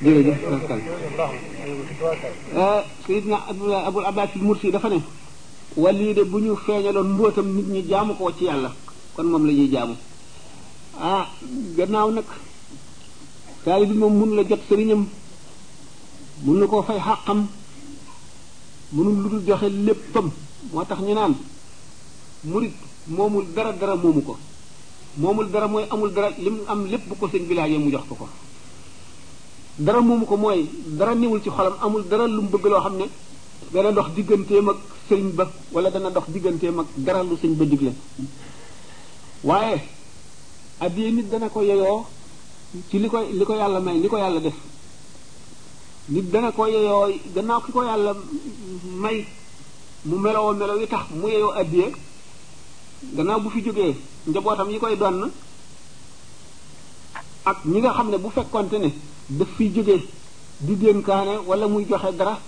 Yeah, 0.06 0.18
yeah, 0.18 0.37
yeah. 2.54 2.85
sayidna 3.06 3.38
abul 3.46 4.02
abbas 4.04 4.30
al 4.34 4.42
mursi 4.42 4.70
dafa 4.75 4.88
ne 4.90 5.00
wali 5.76 6.12
de 6.14 6.22
bu 6.30 6.38
ñu 6.42 6.56
feeñaloon 6.56 7.08
mbóotam 7.14 7.46
nit 7.56 7.66
ñi 7.72 7.80
jaamu 7.88 8.12
ko 8.14 8.32
ci 8.36 8.44
yàlla 8.44 8.70
kon 9.14 9.25
moom 9.30 9.46
la 9.46 9.52
ñuy 9.52 9.68
jaamu 9.72 9.94
ah 11.00 11.26
gannaaw 11.76 12.08
nag 12.10 12.25
taali 13.64 13.86
bi 13.86 13.94
moom 13.98 14.12
mun 14.18 14.34
la 14.36 14.42
jot 14.48 14.58
sëriñam 14.68 15.02
mun 16.44 16.56
na 16.58 16.66
koo 16.66 16.82
fay 16.82 16.98
xàqam 17.00 17.46
mënul 18.92 19.14
lu 19.22 19.28
dul 19.30 19.42
joxe 19.46 19.68
léppam 19.86 20.30
moo 20.72 20.84
tax 20.84 20.98
ñu 21.00 21.14
naan 21.14 21.34
murit 22.44 22.75
moomul 23.08 23.46
dara 23.54 23.72
dara 23.72 23.94
moomu 23.96 24.22
ko 24.26 24.34
moomul 25.20 25.48
dara 25.52 25.66
mooy 25.68 25.84
amul 25.92 26.10
dara 26.14 26.30
li 26.38 26.50
mu 26.50 26.60
am 26.66 26.86
lépp 26.90 27.06
bu 27.08 27.14
ko 27.20 27.28
seen 27.28 27.46
village 27.46 27.78
mu 27.78 27.90
jox 27.90 28.04
ko 28.08 28.14
ko 28.16 28.28
dara 29.78 30.00
moomu 30.00 30.25
ko 30.26 30.37
mooy 30.37 30.66
dara 30.87 31.14
newul 31.14 31.40
ci 31.42 31.50
xolam 31.50 31.75
amul 31.83 32.02
dara 32.09 32.26
lu 32.26 32.40
mu 32.42 32.49
bëgg 32.49 32.66
loo 32.66 32.80
xam 32.80 32.97
ne 32.97 33.04
dana 33.73 33.92
dox 33.92 34.09
digganteem 34.14 34.68
ak 34.68 34.76
sëriñ 35.09 35.30
ba 35.35 35.50
wala 35.73 35.90
dana 35.90 36.11
dox 36.11 36.25
digganteem 36.33 36.78
ak 36.80 36.87
dara 36.97 37.23
lu 37.23 37.37
ba 37.56 37.64
digle 37.64 37.92
waaye 39.45 39.80
addiye 40.80 41.11
nit 41.11 41.28
dana 41.30 41.49
ko 41.49 41.61
yeyoo 41.62 42.06
ci 42.90 42.99
li 42.99 43.09
ko 43.09 43.18
li 43.21 43.45
ko 43.45 43.54
yàlla 43.54 43.80
may 43.80 43.99
li 44.00 44.09
ko 44.09 44.16
yàlla 44.16 44.40
def 44.40 44.56
nit 46.09 46.25
dana 46.33 46.52
ko 46.52 46.66
yeyoo 46.66 47.12
gannaaw 47.35 47.61
ki 47.61 47.73
ko 47.73 47.83
yàlla 47.83 48.14
may 49.02 49.26
mu 50.06 50.16
meloo 50.18 50.54
melo 50.54 50.80
yi 50.80 50.87
tax 50.87 51.04
mu 51.11 51.28
yeyoo 51.28 51.52
addiye 51.52 51.92
gannaaw 53.16 53.40
bu 53.40 53.50
fi 53.50 53.61
jógee 53.62 53.95
njabootam 54.26 54.71
yi 54.71 54.78
koy 54.78 54.97
donn 54.97 55.30
ak 57.45 57.59
ñi 57.66 57.78
nga 57.80 57.92
xam 57.92 58.09
ne 58.11 58.18
bu 58.18 58.30
fekkonte 58.30 58.78
ne 58.78 58.90
def 59.28 59.49
fiy 59.56 59.71
jóge 59.75 60.02
di 60.61 60.76
dénkaane 60.76 61.40
wala 61.47 61.66
muy 61.68 61.85
joxe 61.88 62.16
dara 62.16 62.38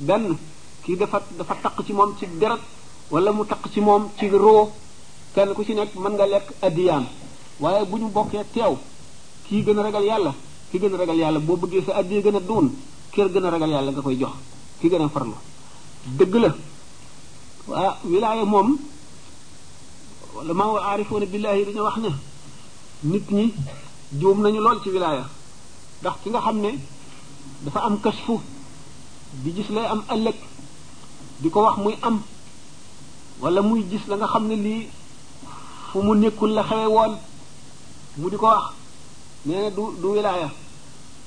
benn 0.00 0.36
kii 0.82 0.96
dafa 0.96 1.22
dafa 1.36 1.54
taq 1.62 1.84
ci 1.84 1.92
moom 1.92 2.14
ci 2.18 2.26
deret 2.40 2.60
wala 3.10 3.32
mu 3.32 3.44
takk 3.44 3.68
ci 3.72 3.80
moom 3.80 4.08
ci 4.18 4.28
roo 4.28 4.70
kenn 5.34 5.52
ku 5.54 5.62
ci 5.64 5.74
nekk 5.74 5.94
mën 5.94 6.12
nga 6.12 6.26
lekk 6.26 6.46
addiyaam 6.62 7.04
waaye 7.60 7.84
bu 7.84 7.98
ñu 7.98 8.08
bokkee 8.10 8.42
teew 8.54 8.76
kii 9.48 9.62
gën 9.62 9.78
a 9.78 9.82
ragal 9.82 10.02
yàlla 10.04 10.34
ki 10.70 10.78
gën 10.78 10.94
a 10.94 10.96
ragal 10.96 11.16
yàlla 11.18 11.40
boo 11.40 11.56
bëggee 11.56 11.84
sa 11.84 11.92
addiya 11.96 12.20
gën 12.22 12.36
a 12.36 12.40
duun 12.40 12.70
kër 13.12 13.28
gën 13.28 13.44
a 13.44 13.50
ragal 13.50 13.70
yàlla 13.70 13.90
nga 13.90 14.00
koy 14.00 14.16
jox 14.16 14.32
ki 14.80 14.88
gën 14.88 15.02
a 15.02 15.08
farlu 15.08 15.34
dëgg 16.18 16.34
la 16.36 17.96
wilaaya 18.04 18.44
moom 18.44 18.76
walla 20.36 20.54
maa 20.54 20.72
wa 20.72 20.80
aarifoona 20.90 21.26
billaahi 21.26 21.64
dañu 21.66 21.80
wax 21.82 21.96
ne 21.98 22.10
nit 23.02 23.28
ñi 23.30 23.52
juum 24.12 24.40
nañu 24.40 24.60
lool 24.60 24.80
ci 24.82 24.88
wilaaya 24.88 25.28
ndax 26.02 26.16
ki 26.22 26.28
nga 26.30 26.40
xam 26.46 26.58
ne 26.62 26.70
dafa 27.64 27.80
am 27.86 27.96
kasfu 28.04 28.34
di 29.42 29.50
gis 29.56 29.68
lay 29.76 29.86
am 29.92 30.00
ëllëg 30.14 30.38
di 31.42 31.48
ko 31.50 31.58
wax 31.66 31.76
muy 31.82 31.96
am 32.08 32.16
walla 33.42 33.60
muy 33.62 33.82
gis 33.90 34.04
la 34.08 34.26
xam 34.32 34.44
ne 34.48 34.54
lii 34.64 34.82
fu 35.88 35.98
mu 36.06 36.12
nekkul 36.14 36.50
la 36.56 36.62
xewe 36.68 36.86
woon 36.94 37.12
mu 38.18 38.28
di 38.30 38.36
ko 38.36 38.46
wax 38.46 38.64
nee 39.46 39.70
du 39.76 39.82
du 40.00 40.06
wilaaya 40.14 40.48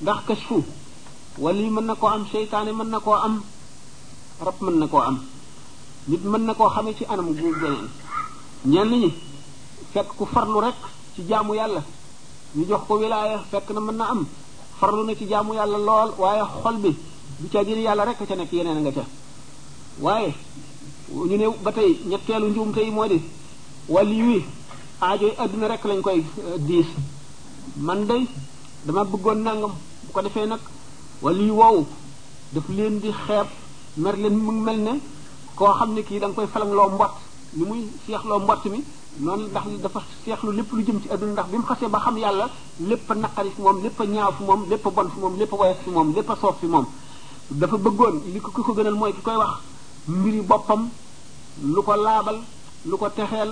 ndax 0.01 0.19
kasfu 0.27 0.57
wali 1.43 1.69
mën 1.75 1.85
na 1.87 1.95
koo 1.95 2.07
am 2.15 2.23
seytaane 2.31 2.71
mën 2.79 2.89
na 2.93 2.99
koo 3.05 3.13
am 3.27 3.35
rab 4.45 4.57
mën 4.65 4.75
na 4.81 4.87
koo 4.91 5.01
am 5.09 5.17
nit 6.09 6.23
mën 6.31 6.43
na 6.47 6.53
koo 6.57 6.69
xamee 6.73 6.95
ci 6.97 7.03
anam 7.11 7.27
gu 7.37 7.45
beneen 7.61 7.87
ñenn 8.71 8.91
ñi 9.01 9.09
fekk 9.93 10.09
ku 10.17 10.23
farlu 10.33 10.59
rek 10.65 10.79
ci 11.13 11.21
jaamu 11.29 11.53
yàlla 11.59 11.81
ñu 12.55 12.61
jox 12.69 12.83
ko 12.87 12.93
wilaaya 12.99 13.37
fekk 13.51 13.67
na 13.73 13.81
mën 13.81 13.97
na 13.97 14.05
am 14.13 14.21
farlu 14.81 15.03
na 15.05 15.13
ci 15.15 15.27
jaamu 15.29 15.53
yàlla 15.53 15.77
lool 15.77 16.09
waaye 16.17 16.43
xol 16.63 16.75
bi 16.83 16.91
du 17.39 17.47
ca 17.53 17.63
gën 17.67 17.79
yàlla 17.87 18.03
rek 18.05 18.17
ca 18.29 18.35
nekk 18.35 18.51
yeneen 18.51 18.79
nga 18.81 18.91
ca 18.97 19.03
waaye 20.05 20.33
ñu 21.29 21.35
ne 21.41 21.45
ba 21.63 21.71
tey 21.71 21.91
ñetteelu 22.09 22.47
njuumte 22.49 22.79
yi 22.83 22.91
moo 22.91 23.07
de 23.07 23.17
wàllu 23.89 24.15
wi 24.29 24.41
aajoy 25.03 25.33
adduna 25.43 25.67
rek 25.67 25.83
lañ 25.89 26.01
koy 26.01 26.19
euh, 26.21 26.57
diis 26.67 26.87
man 27.87 28.05
dey 28.09 28.23
dama 28.85 29.03
bëggoon 29.11 29.39
nangam 29.43 29.73
bu 30.05 30.11
ko 30.13 30.21
defee 30.25 30.45
nag 30.47 30.61
wàllu 31.21 31.43
yu 31.49 31.53
woowu 31.61 31.85
daf 32.53 32.67
leen 32.77 32.95
di 32.99 33.09
xeeb 33.25 33.47
mer 34.03 34.15
leen 34.17 34.35
mu 34.45 34.51
mel 34.51 34.79
ne 34.87 34.93
koo 35.57 35.71
xam 35.77 35.93
ne 35.93 36.01
kii 36.07 36.19
da 36.19 36.27
koy 36.35 36.47
falang 36.53 36.73
loo 36.77 36.89
mbott 36.95 37.13
li 37.57 37.63
muy 37.69 37.81
seex 38.05 38.21
mbott 38.43 38.65
mi 38.73 38.79
noonu 39.19 39.47
ndax 39.51 39.65
dafa 39.83 40.01
seexlu 40.23 40.51
lépp 40.55 40.71
lu 40.71 40.81
jëm 40.87 40.99
ci 41.03 41.09
adduna 41.11 41.33
ndax 41.35 41.47
bi 41.51 41.57
mu 41.57 41.65
xasee 41.65 41.87
ba 41.89 41.99
xam 41.99 42.17
yàlla 42.17 42.47
lépp 42.79 43.11
a 43.11 43.15
naqari 43.15 43.49
fi 43.49 43.61
moom 43.61 43.83
lépp 43.83 43.99
a 43.99 44.05
ñaaw 44.05 44.31
fi 44.31 44.43
moom 44.43 44.69
lépp 44.69 44.85
a 44.87 44.89
bon 44.89 45.09
fi 45.09 45.19
moom 45.19 45.35
lépp 45.39 45.53
a 45.53 45.57
woyof 45.57 45.77
fi 45.83 45.89
moom 45.89 46.13
lépp 46.15 46.29
a 46.29 46.35
soof 46.39 46.59
fi 46.59 46.65
moom 46.67 46.85
dafa 47.51 47.77
bëggoon 47.77 48.21
li 48.33 48.39
ko 48.39 48.51
ko 48.51 48.73
gënal 48.73 48.93
mooy 48.95 49.11
ki 49.13 49.21
koy 49.21 49.35
wax 49.35 49.59
mbiri 50.07 50.39
ko 51.85 51.95
laabal 52.03 52.37
lu 52.85 52.97
ko 52.97 53.09
texeel 53.09 53.51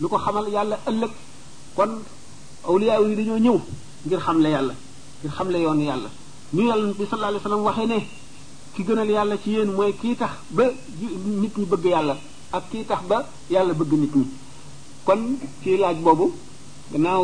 lu 0.00 0.08
ko 0.08 0.18
xamal 0.18 0.48
yàlla 0.48 0.78
ëllëg 0.86 1.10
kon 1.74 1.98
awliya 2.68 3.00
yi 3.00 3.16
dañoo 3.16 3.38
ñëw 3.38 3.58
ngir 4.06 4.20
le 4.38 4.50
yàlla 4.50 4.74
ngir 5.20 5.34
xamle 5.36 5.58
yoon 5.60 5.80
yàlla 5.80 6.08
ñu 6.54 6.62
yàlla 6.62 6.92
bi 6.98 7.06
sallallahu 7.06 7.28
alayhi 7.28 7.44
wasallam 7.44 7.64
waxee 7.64 7.86
ne 7.86 8.06
ki 8.74 8.84
gënal 8.84 9.10
yàlla 9.10 9.36
ci 9.36 9.50
yéen 9.50 9.72
mooy 9.72 9.92
kii 10.00 10.14
tax 10.16 10.30
ba 10.50 10.64
nit 11.40 11.56
ñi 11.58 11.66
bëgg 11.66 11.84
yàlla 11.86 12.16
ak 12.52 12.70
kii 12.70 12.84
tax 12.84 13.02
ba 13.08 13.26
yàlla 13.50 13.74
bëgg 13.74 13.92
nit 13.92 14.14
ñi 14.16 14.26
kon 15.04 15.36
ci 15.62 15.76
laaj 15.76 15.96
boobu 16.04 16.26
gannaaw 16.92 17.22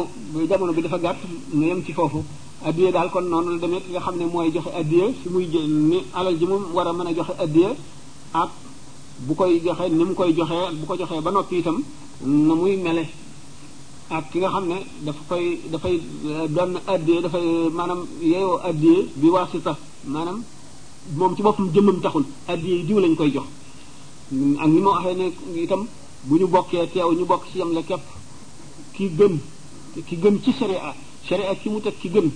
jamono 0.49 0.73
bi 0.73 0.82
dafa 0.82 0.99
gàtt 0.99 1.18
nu 1.52 1.66
yem 1.66 1.82
ci 1.85 1.92
foofu 1.92 2.23
addiye 2.62 2.90
daal 2.92 3.11
kon 3.11 3.23
noonu 3.30 3.50
la 3.52 3.58
demee 3.58 3.80
ki 3.80 3.90
nga 3.90 4.00
xam 4.00 4.16
ne 4.18 4.26
mooy 4.26 4.50
joxe 4.54 4.68
addiye 4.80 5.12
si 5.23 5.28
muy 5.28 5.47
ni 5.47 5.99
alal 6.14 6.37
ji 6.38 6.47
mu 6.47 6.56
war 6.75 6.87
a 6.88 6.92
mën 6.92 7.06
a 7.08 7.14
joxe 7.14 7.32
addiye 7.38 7.68
ak 8.32 8.50
bu 9.26 9.35
koy 9.35 9.61
joxe 9.64 9.88
ni 9.90 10.04
mu 10.04 10.14
koy 10.14 10.35
joxee 10.35 10.75
bu 10.80 10.87
ko 10.87 10.97
joxee 10.97 11.20
ba 11.20 11.30
noppi 11.30 11.58
itam 11.61 11.82
na 12.23 12.54
muy 12.54 12.76
mele 12.76 13.04
ak 14.11 14.30
ki 14.32 14.38
nga 14.38 14.49
xam 14.50 14.66
ne 14.68 14.75
dafa 15.04 15.20
koy 15.28 15.61
dafay 15.70 16.00
doon 16.54 16.75
addiye 16.87 17.20
dafay 17.23 17.44
maanaam 17.78 18.04
yeeyoo 18.20 18.58
addiye 18.68 19.06
bi 19.16 19.28
waasita 19.30 19.76
maanaam 20.06 20.42
moom 21.16 21.37
ci 21.37 21.42
boppam 21.42 21.70
jëmmam 21.73 22.00
taxul 22.02 22.25
addiye 22.49 22.75
yi 22.78 22.85
diw 22.87 22.99
lañ 22.99 23.14
koy 23.14 23.30
jox 23.30 23.47
ak 24.62 24.66
ni 24.68 24.80
ma 24.80 24.90
waxee 24.90 25.14
ne 25.16 25.32
itam 25.64 25.87
bu 26.30 26.35
ñu 26.38 26.47
bokkee 26.47 26.87
teew 26.92 27.12
ñu 27.14 27.25
bokk 27.25 27.44
ci 27.52 27.58
la 27.76 27.82
képp 27.82 28.02
ki 28.94 29.04
gëm 29.16 29.35
ki 30.06 30.16
gëm 30.23 30.37
ci 30.44 30.52
sharia 30.52 30.92
sharia 31.26 31.54
ki 31.61 31.68
mu 31.70 31.80
teg 31.80 31.97
ki 31.99 32.08
gëm 32.11 32.28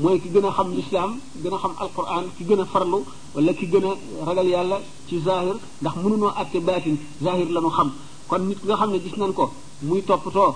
mooy 0.00 0.20
ki 0.20 0.28
gën 0.34 0.44
a 0.44 0.50
xam 0.56 0.68
lislaam 0.74 1.12
gën 1.42 1.54
a 1.54 1.58
xam 1.58 1.74
alquran 1.82 2.24
ki 2.36 2.44
gën 2.48 2.60
a 2.60 2.64
farlu 2.66 3.00
wala 3.34 3.52
ki 3.54 3.66
gën 3.72 3.84
a 3.90 3.92
ragal 4.26 4.48
yàlla 4.54 4.76
ci 5.08 5.20
zahir 5.26 5.54
ndax 5.80 5.94
mënunoo 6.02 6.32
àtte 6.40 6.58
batin 6.66 6.96
zahir 7.22 7.48
la 7.54 7.60
nu 7.60 7.70
xam 7.76 7.90
kon 8.28 8.42
nit 8.48 8.60
nga 8.64 8.74
xam 8.76 8.90
ne 8.92 8.98
gis 9.04 9.16
nañ 9.16 9.32
ko 9.34 9.44
muy 9.82 10.02
toppatoo 10.02 10.52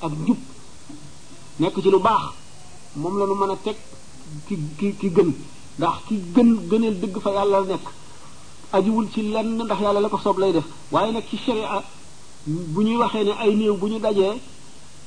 ak 0.00 0.12
jub 0.26 0.38
nekk 1.58 1.76
ci 1.82 1.88
lu 1.90 1.98
baax 1.98 2.22
moom 2.96 3.18
la 3.18 3.26
nu 3.26 3.34
mën 3.34 3.50
a 3.50 3.56
teg 3.64 3.76
ki 4.46 4.54
ki 4.78 4.94
ki 5.00 5.08
gën 5.16 5.30
ndax 5.78 5.96
ki 6.06 6.14
gën 6.34 6.50
gëneel 6.70 7.00
dëgg 7.02 7.16
fa 7.22 7.30
yàlla 7.36 7.60
nekk 7.72 7.86
ajiwul 8.72 9.06
ci 9.12 9.22
lenn 9.32 9.58
ndax 9.64 9.80
yàlla 9.80 10.00
la 10.00 10.08
ko 10.08 10.18
soob 10.18 10.38
lay 10.38 10.52
def 10.52 10.64
waaye 10.92 11.10
nag 11.12 11.24
ci 11.30 11.36
sharia 11.44 11.82
bu 12.46 12.82
ñuy 12.82 12.96
waxee 12.96 13.24
ne 13.24 13.32
ay 13.40 13.54
néew 13.56 13.76
bu 13.76 13.86
ñu 13.88 13.98
dajee 13.98 14.34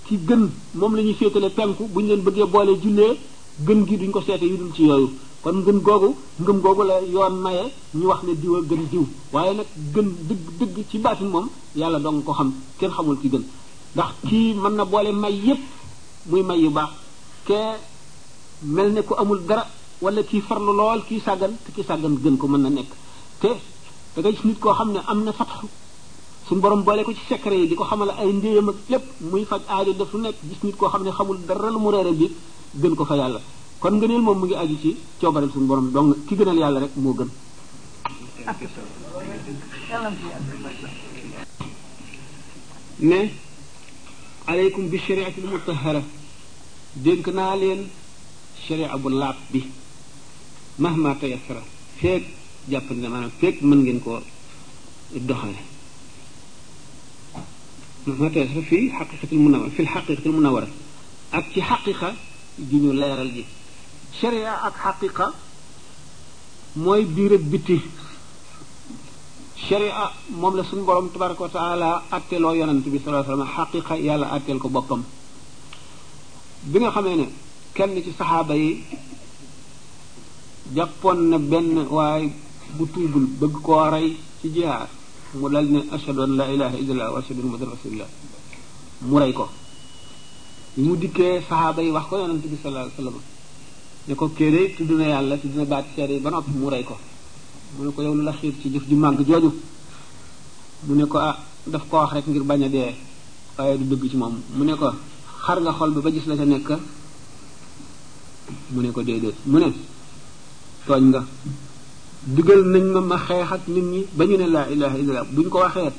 ki 0.06 0.18
gën 0.28 0.50
moom 0.76 0.94
lañuy 0.96 1.10
ñuy 1.12 1.16
féetale 1.20 1.50
penku 1.50 1.88
bu 1.94 2.02
ñu 2.02 2.08
leen 2.08 2.22
bëggee 2.24 2.46
boole 2.52 2.72
jullee 2.82 3.18
gën 3.66 3.86
gi 3.88 3.98
duñ 3.98 4.12
ko 4.12 4.22
seete 4.22 4.44
yu 4.46 4.58
dul 4.58 4.72
ci 4.74 4.84
yooyu 4.84 5.08
kon 5.42 5.54
ngën 5.56 5.80
googu 5.82 6.16
ngëm 6.42 6.60
googu 6.62 6.84
la 6.84 7.00
yoon 7.02 7.36
maye 7.36 7.64
ñu 7.94 8.06
wax 8.08 8.24
ne 8.24 8.34
diw 8.36 8.56
a 8.56 8.62
gën 8.62 8.84
diw 8.92 9.04
waaye 9.32 9.54
nag 9.56 9.66
gën 9.94 10.08
dëgg 10.28 10.42
dëgg 10.60 10.86
ci 10.90 10.98
baati 10.98 11.24
moom 11.24 11.48
yàlla 11.76 12.00
dong 12.00 12.24
ko 12.24 12.34
xam 12.34 12.52
kenn 12.78 12.92
xamul 12.92 13.18
ci 13.22 13.30
gën 13.30 13.44
ndax 13.96 14.10
kii 14.28 14.54
mën 14.56 14.76
na 14.76 14.84
boole 14.86 15.12
may 15.14 15.34
yépp 15.34 15.62
muy 16.30 16.42
may 16.44 16.60
yu 16.60 16.70
baax 16.70 16.90
kee 17.46 17.70
mel 18.64 18.92
ne 18.92 19.02
ku 19.02 19.14
amul 19.16 19.42
dara 19.48 19.66
wala 20.02 20.22
kii 20.24 20.42
farlu 20.42 20.72
lool 20.80 21.06
kii 21.08 21.20
sàggan 21.22 21.54
te 21.64 21.72
kii 21.72 21.86
sàggan 21.88 22.16
gën 22.22 22.38
ko 22.38 22.48
mën 22.48 22.62
na 22.62 22.70
nekk 22.70 22.92
te 23.40 23.50
da 24.24 24.30
nit 24.44 24.60
koo 24.60 24.74
xam 24.74 24.92
ne 24.92 25.00
am 25.08 25.24
na 25.24 25.32
fatxu 25.32 25.68
suñ 26.50 26.60
borom 26.62 26.82
boole 26.84 27.04
ko 27.04 27.14
ci 27.14 27.22
secret 27.30 27.54
yi 27.60 27.68
di 27.70 27.76
ko 27.78 27.84
xamal 27.86 28.10
ay 28.18 28.28
ndéyam 28.34 28.70
ak 28.74 28.78
lépp 28.92 29.04
muy 29.22 29.46
faj 29.46 29.62
aajo 29.70 29.94
def 29.94 30.12
lu 30.14 30.20
nekk 30.22 30.38
gis 30.50 30.64
nit 30.64 30.76
koo 30.76 30.90
xam 30.90 31.04
ne 31.04 31.12
xamul 31.12 31.38
dara 31.48 31.70
lu 31.70 31.78
mu 31.80 31.92
reere 31.92 32.12
bi 32.12 32.26
gën 32.82 32.96
ko 32.96 33.06
fa 33.06 33.16
yàlla 33.16 33.40
kon 33.80 33.92
ngëneel 33.98 34.22
moom 34.22 34.40
mu 34.40 34.46
ngi 34.46 34.56
aju 34.56 34.76
ci 34.82 34.96
coobareel 35.22 35.52
suñ 35.54 35.68
borom 35.68 35.92
dong 35.92 36.16
ki 36.28 36.36
gënal 36.38 36.58
yàlla 36.58 36.80
rek 36.80 36.96
moo 36.96 37.14
gën 37.14 37.30
ne 43.00 43.32
alaykum 44.48 44.90
bi 44.90 44.98
shariati 45.06 45.42
mutahara 45.42 46.02
dénk 46.94 47.28
naa 47.30 47.56
leen 47.62 47.82
sharia 48.66 48.98
bu 48.98 49.10
laab 49.10 49.38
bi 49.52 49.62
mahma 50.80 51.14
tayassara 51.20 51.62
feek 52.02 52.24
jàpp 52.70 52.90
ne 53.02 53.08
maanaam 53.08 53.32
feek 53.40 53.56
mën 53.62 53.80
ngeen 53.84 54.00
koo 54.04 54.20
doxale 55.30 55.69
matasa 58.18 58.62
fi 58.70 58.78
xaqiqatil 58.98 59.40
munawara 59.44 59.70
fi 59.76 59.84
xaqiqatil 59.92 60.32
munawara 60.34 60.68
ak 61.38 61.46
ci 61.54 61.62
xaqiqa 61.70 62.10
ju 62.70 62.78
ñu 62.84 62.92
leeral 63.00 63.30
ji 63.36 63.44
sharia 64.22 64.54
ak 64.68 64.76
xaqiqa 64.84 65.26
mooy 66.86 67.06
biir 67.16 67.32
ak 67.40 67.44
biti 67.52 67.78
sharia 69.68 70.10
moom 70.42 70.56
la 70.58 70.64
suñu 70.64 70.84
borom 70.86 71.10
tabaraka 71.12 71.42
wa 71.42 71.50
taala 71.50 72.04
atteloo 72.12 72.54
yonent 72.56 72.86
bi 72.94 73.00
sallallahu 73.00 73.32
alayhi 73.32 74.06
yàlla 74.06 74.28
atteel 74.34 74.58
ko 74.60 74.70
boppam 74.70 75.04
bi 76.72 76.80
nga 76.80 76.92
xamee 76.92 77.16
ne 77.16 77.28
kenn 77.74 77.94
ci 78.04 78.12
saxaaba 78.18 78.56
yi 78.56 78.82
jàppoon 80.76 81.20
na 81.30 81.38
benn 81.38 81.86
waaye 81.90 82.32
bu 82.78 82.86
tuubul 82.94 83.26
bëgg 83.40 83.56
koo 83.66 83.90
rey 83.94 84.18
ci 84.42 84.48
jihaar 84.54 84.90
mu 85.36 85.48
dal 85.50 85.66
ne 85.68 85.84
ashhadu 85.92 86.22
an 86.24 86.36
la 86.36 86.46
ilaha 86.52 86.76
illallah 86.78 87.12
wa 87.14 87.20
ashhadu 87.20 87.42
anna 87.42 87.52
muhammadan 87.52 88.06
mu 89.02 89.20
rey 89.20 89.32
ko 89.32 89.48
bi 90.76 90.82
mu 90.84 90.96
dikkee 90.96 91.42
saxaaba 91.42 91.82
yi 91.84 91.92
wax 91.92 92.08
ko 92.10 92.18
yonent 92.18 92.40
bi 92.46 92.56
sallallahu 92.62 92.86
alayhi 92.86 92.98
wasallam 92.98 93.22
ne 94.08 94.16
ko 94.16 94.28
kéere 94.34 94.74
tudd 94.76 94.90
na 94.92 95.06
yàlla 95.06 95.38
tudd 95.38 95.56
na 95.56 95.66
baati 95.66 95.90
seede 95.96 96.14
yi 96.14 96.20
ba 96.20 96.30
noppi 96.32 96.52
mu 96.52 96.70
rey 96.70 96.84
ko 96.84 96.98
mu 97.78 97.84
ne 97.86 97.92
ko 97.94 98.02
yow 98.02 98.14
lu 98.16 98.24
la 98.24 98.32
xiir 98.34 98.54
ci 98.60 98.70
jëf 98.72 98.88
ju 98.88 98.96
màgg 98.96 99.22
jooju 99.24 99.52
mu 100.88 100.96
ne 100.96 101.06
ko 101.06 101.18
ah 101.18 101.38
daf 101.66 101.88
ko 101.90 101.98
wax 101.98 102.14
rek 102.14 102.28
ngir 102.28 102.44
bañ 102.44 102.64
a 102.64 102.68
dee 102.70 102.96
waaye 103.58 103.78
du 103.78 103.84
dëgg 103.96 104.10
ci 104.10 104.18
moom 104.18 104.42
mu 104.56 104.64
ne 104.66 104.76
ko 104.76 104.92
xar 105.46 105.62
nga 105.62 105.74
xol 105.74 105.92
bi 105.94 106.02
ba 106.02 106.10
gis 106.12 106.26
la 106.26 106.36
ca 106.36 106.46
nekk 106.46 106.70
mu 108.74 108.82
ne 108.82 108.92
ko 108.92 109.02
déedéet 109.04 109.36
mu 109.46 109.60
ne 109.60 109.70
tooñ 110.88 111.04
nga 111.10 111.24
digal 112.28 112.64
nañ 112.72 112.84
ma 112.94 113.02
ma 113.02 113.18
xeex 113.18 113.52
ak 113.52 113.62
nit 113.68 113.82
ñi 113.84 114.06
bañu 114.18 114.38
ne 114.38 114.48
laa 114.50 114.68
ilaha 114.72 114.98
illallah 114.98 115.26
bu 115.32 115.44
ko 115.50 115.60
waxee 115.60 115.90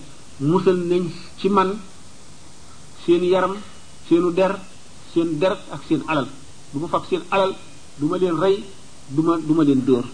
musal 0.41 0.77
nañ 0.77 1.03
ci 1.39 1.49
man 1.49 1.71
seen 3.07 3.25
yaram 3.25 3.55
seenu 4.09 4.31
der 4.31 4.53
seen 5.15 5.39
deret 5.39 5.59
ak 5.73 5.81
seen 5.89 6.03
alal 6.09 6.27
du 6.73 6.79
ma 6.81 6.89
fab 6.89 7.03
seen 7.09 7.23
alal 7.31 7.55
du 7.99 8.07
ma 8.07 8.17
leen 8.19 8.35
rey 8.39 8.63
du 9.09 9.21
ma 9.23 9.39
du 9.39 9.53
leen 9.65 9.81
dóor 9.87 10.05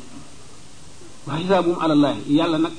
wa 1.27 1.35
xisaabum 1.39 1.77
alallaahi 1.81 2.21
yàlla 2.35 2.59
nag 2.59 2.73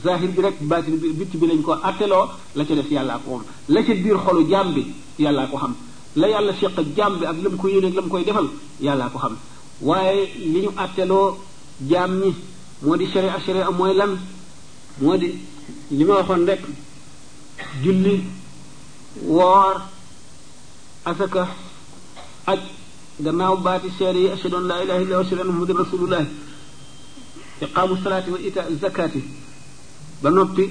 zahir 0.03 0.29
bi 0.35 0.41
rek 0.41 0.55
baatin 0.69 0.95
bi 1.01 1.13
bitti 1.19 1.37
bi 1.37 1.45
lañ 1.47 1.61
ko 1.63 1.71
àtteloo 1.83 2.25
la 2.55 2.65
ca 2.65 2.73
def 2.73 2.89
yàlla 2.89 3.19
ko 3.23 3.29
moom 3.31 3.43
la 3.73 3.79
ca 3.85 3.93
biir 3.93 4.17
xolu 4.25 4.49
jaam 4.49 4.73
bi 4.73 4.83
yàllaa 5.19 5.47
ko 5.51 5.57
xam 5.57 5.75
la 6.19 6.27
yàlla 6.29 6.53
séq 6.59 6.77
ak 6.79 6.85
jaam 6.95 7.13
bi 7.19 7.25
ak 7.25 7.37
la 7.43 7.49
ko 7.57 7.67
yéene 7.69 7.87
ak 7.99 8.07
koy 8.09 8.23
defal 8.25 8.47
yàllaa 8.81 9.09
ko 9.09 9.17
xam 9.19 9.35
waaye 9.87 10.21
li 10.53 10.59
ñu 10.65 10.71
àtteloo 10.83 11.37
jaam 11.89 12.11
ñi 12.21 12.33
moo 12.83 12.97
di 12.97 13.05
sharia 13.11 13.37
a 13.69 13.71
mooy 13.71 13.93
lan 13.95 14.11
moo 15.01 15.17
di 15.21 15.27
li 15.97 16.03
ma 16.03 16.13
waxoon 16.15 16.45
rek 16.49 16.61
julli 17.83 18.23
woor 19.37 19.75
asaka 21.05 21.47
aj 22.51 22.59
gannaaw 23.23 23.55
baati 23.65 23.89
seere 23.97 24.19
yi 24.23 24.29
ashhadu 24.35 24.55
an 24.57 24.65
laa 24.69 24.81
ilaha 24.83 24.99
illallah 25.03 25.23
wa 27.89 27.97
salaati 28.03 28.29
wa 28.31 28.39
ita 28.47 28.61
zakaati 28.81 29.21
ba 30.21 30.29
noppi 30.31 30.63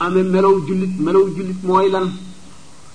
amee 0.00 0.22
melow 0.22 0.56
jullit 0.66 0.92
melow 1.06 1.26
jullit 1.36 1.62
mooy 1.62 1.88
lan 1.88 2.06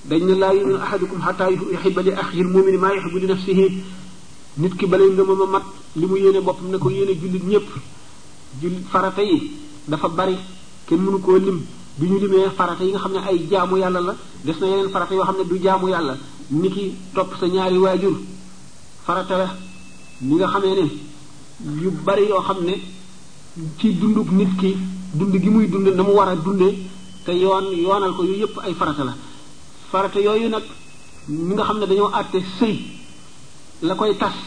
dañ 0.06 0.22
ne 0.26 0.36
laa 0.36 0.52
yu'minu 0.54 0.80
ahadukum 0.84 1.20
hatta 1.22 1.48
yuhibba 1.50 2.02
li 2.04 2.12
axihi 2.12 2.42
al-mu'mini 2.44 2.78
maa 2.78 2.92
yuhibbu 2.96 3.18
li 3.20 3.26
nafsihi 3.28 3.66
nit 4.60 4.74
ki 4.76 4.86
balay 4.86 5.08
ngëmam 5.10 5.42
a 5.44 5.48
mat 5.48 5.64
li 5.96 6.06
mu 6.06 6.18
yéene 6.18 6.42
boppam 6.42 6.70
ne 6.72 6.78
ko 6.78 6.90
yéene 6.90 7.16
jullit 7.20 7.40
ñëpp 7.44 7.68
jullit 8.62 8.86
farata 8.92 9.22
yi 9.22 9.52
dafa 9.88 10.10
bari 10.10 10.36
kenn 10.88 11.00
mënu 11.02 11.20
koo 11.22 11.38
lim 11.38 11.62
bi 11.98 12.08
ñu 12.10 12.20
limee 12.20 12.50
farata 12.56 12.84
yi 12.84 12.90
nga 12.90 13.00
xam 13.00 13.14
ne 13.14 13.18
ay 13.20 13.48
jaamu 13.50 13.78
yàlla 13.78 14.02
la 14.02 14.16
des 14.44 14.60
na 14.60 14.68
yeneen 14.68 14.90
farata 14.90 15.14
yoo 15.14 15.24
xam 15.24 15.36
ne 15.38 15.44
du 15.48 15.58
jaamu 15.64 15.88
yàlla 15.88 16.18
nit 16.52 16.70
ki 16.74 16.94
topp 17.14 17.36
sa 17.40 17.48
ñaari 17.48 17.78
waajur 17.78 18.20
farata 19.06 19.38
la 19.38 19.56
li 20.22 20.36
nga 20.36 20.48
xamee 20.48 20.82
ne 20.82 20.90
yu 21.82 21.92
bari 22.04 22.28
yoo 22.28 22.42
xam 22.42 22.58
ne 22.66 22.76
ci 23.80 23.94
dundub 23.98 24.30
nit 24.34 24.52
ki 24.60 24.76
dund 25.14 25.34
gi 25.40 25.50
muy 25.50 25.68
dund 25.70 25.88
na 25.96 26.04
mu 26.04 26.12
war 26.12 26.28
a 26.28 26.36
dundee 26.36 26.76
te 27.26 27.32
yoon 27.32 27.72
yoonal 27.72 28.14
ko 28.14 28.24
yu 28.26 28.34
yëpp 28.44 28.60
ay 28.66 28.74
farata 28.74 29.04
la 29.06 29.16
farata 29.94 30.20
yooyu 30.26 30.48
nag 30.54 30.64
ñi 31.48 31.54
nga 31.54 31.64
xam 31.68 31.78
ne 31.80 31.86
dañoo 31.90 32.10
àtte 32.20 32.38
sëy 32.60 32.76
la 33.88 33.94
koy 34.00 34.18
tas 34.22 34.38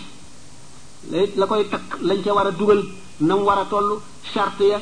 la 1.41 1.47
koy 1.51 1.65
takk 1.73 1.87
lañ 2.09 2.19
ca 2.25 2.35
war 2.37 2.47
a 2.49 2.51
dugal 2.61 2.81
nam 3.29 3.41
war 3.49 3.59
a 3.61 3.65
toll 3.73 3.89
charte 4.33 4.63
ya 4.73 4.79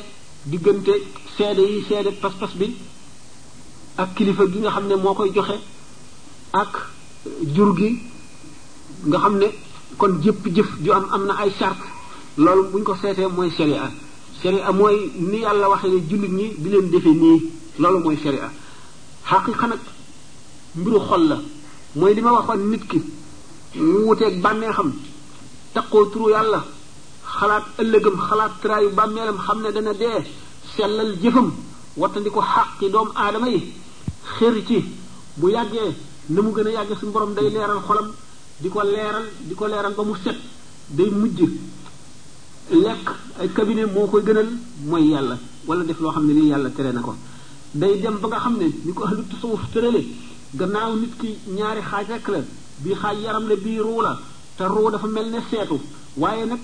diggante 0.53 0.93
seede 1.35 1.61
yi 1.71 1.79
seede 1.89 2.11
pas-pas 2.21 2.51
bi 2.59 2.67
ak 4.03 4.09
kilifa 4.17 4.43
gi 4.51 4.59
nga 4.63 4.71
xam 4.75 4.85
ne 4.87 4.95
moo 4.95 5.13
koy 5.13 5.29
joxe 5.35 5.57
ak 6.61 6.71
jur 7.53 7.69
gi 7.77 7.89
nga 9.09 9.17
xam 9.19 9.35
ne 9.41 9.47
kon 9.97 10.13
jëpp 10.23 10.43
jëf 10.55 10.69
ju 10.83 10.91
am 10.93 11.05
am 11.15 11.23
na 11.27 11.33
ay 11.41 11.51
charte 11.59 11.83
loolu 12.43 12.63
bu 12.71 12.77
ko 12.87 12.95
seetee 13.01 13.27
mooy 13.35 13.49
sharia 13.57 13.91
sharia 14.41 14.71
mooy 14.71 14.97
ni 15.29 15.37
yàlla 15.45 15.69
waxee 15.69 15.91
ne 15.93 15.99
jullit 16.09 16.31
ñi 16.39 16.47
di 16.61 16.69
leen 16.69 16.89
defe 16.93 17.09
nii 17.21 17.39
loolu 17.81 17.99
mooy 18.03 18.17
sharia 18.23 18.49
xaqiqa 19.29 19.67
nag 19.67 19.83
mbiru 20.77 20.99
xol 21.07 21.23
la 21.29 21.37
mooy 21.99 22.13
li 22.15 22.21
ma 22.25 22.31
wax 22.33 22.47
nit 22.71 22.83
ki 22.89 22.99
mu 23.81 23.99
wuteeg 24.07 24.41
bànneexam 24.41 24.89
taqoo 25.73 26.05
turu 26.11 26.29
yàlla 26.31 26.59
xalaat 27.37 27.65
ëllëgam 27.81 28.15
xalaat 28.27 28.53
traayu 28.61 28.89
bàmmeelam 28.95 29.37
xam 29.45 29.61
ne 29.61 29.71
dana 29.71 29.93
dee 29.93 30.19
sellal 30.75 31.11
jëfam 31.21 31.51
wattandi 31.97 32.29
ko 32.29 32.41
xàqi 32.41 32.89
doomu 32.91 33.11
aadama 33.15 33.47
yi 33.49 33.61
xër 34.37 34.53
ci 34.67 34.83
bu 35.37 35.49
yàggee 35.49 35.91
na 36.29 36.41
mu 36.41 36.51
gën 36.51 36.67
a 36.67 36.71
yàgg 36.71 36.91
si 36.99 37.05
borom 37.05 37.33
day 37.33 37.49
leeral 37.49 37.81
xolam 37.87 38.07
di 38.61 38.69
ko 38.69 38.81
leeral 38.83 39.25
di 39.47 39.55
ko 39.55 39.67
leeral 39.67 39.93
ba 39.93 40.03
mu 40.03 40.15
set 40.23 40.37
day 40.89 41.09
mujj 41.09 41.39
lekk 42.71 43.05
ay 43.39 43.49
cabinet 43.55 43.87
moo 43.93 44.07
koy 44.07 44.23
gënal 44.23 44.49
mooy 44.85 45.07
yàlla 45.11 45.37
wala 45.67 45.83
def 45.85 45.99
loo 46.01 46.11
xam 46.11 46.25
ne 46.27 46.33
nii 46.33 46.47
yàlla 46.49 46.69
tere 46.71 46.91
na 46.91 46.99
ko 47.01 47.15
day 47.73 47.99
dem 48.01 48.17
ba 48.21 48.27
nga 48.27 48.39
xam 48.43 48.57
ne 48.57 48.67
ni 48.85 48.93
ko 48.93 49.03
ahlu 49.05 49.23
tasawuf 49.31 49.61
tërale 49.73 50.03
gannaaw 50.59 50.91
nit 50.99 51.13
ki 51.19 51.29
ñaari 51.57 51.81
xaaj 51.89 52.07
rek 52.09 52.27
la 52.33 52.39
bii 52.83 52.95
xaaj 53.01 53.17
yaram 53.25 53.45
la 53.49 53.55
bii 53.63 53.79
ruu 53.79 54.01
la 54.01 54.13
te 54.57 54.63
ruu 54.65 54.89
dafa 54.91 55.07
mel 55.07 55.27
ne 55.31 55.39
seetu 55.49 55.77
waaye 56.17 56.45
nag 56.45 56.59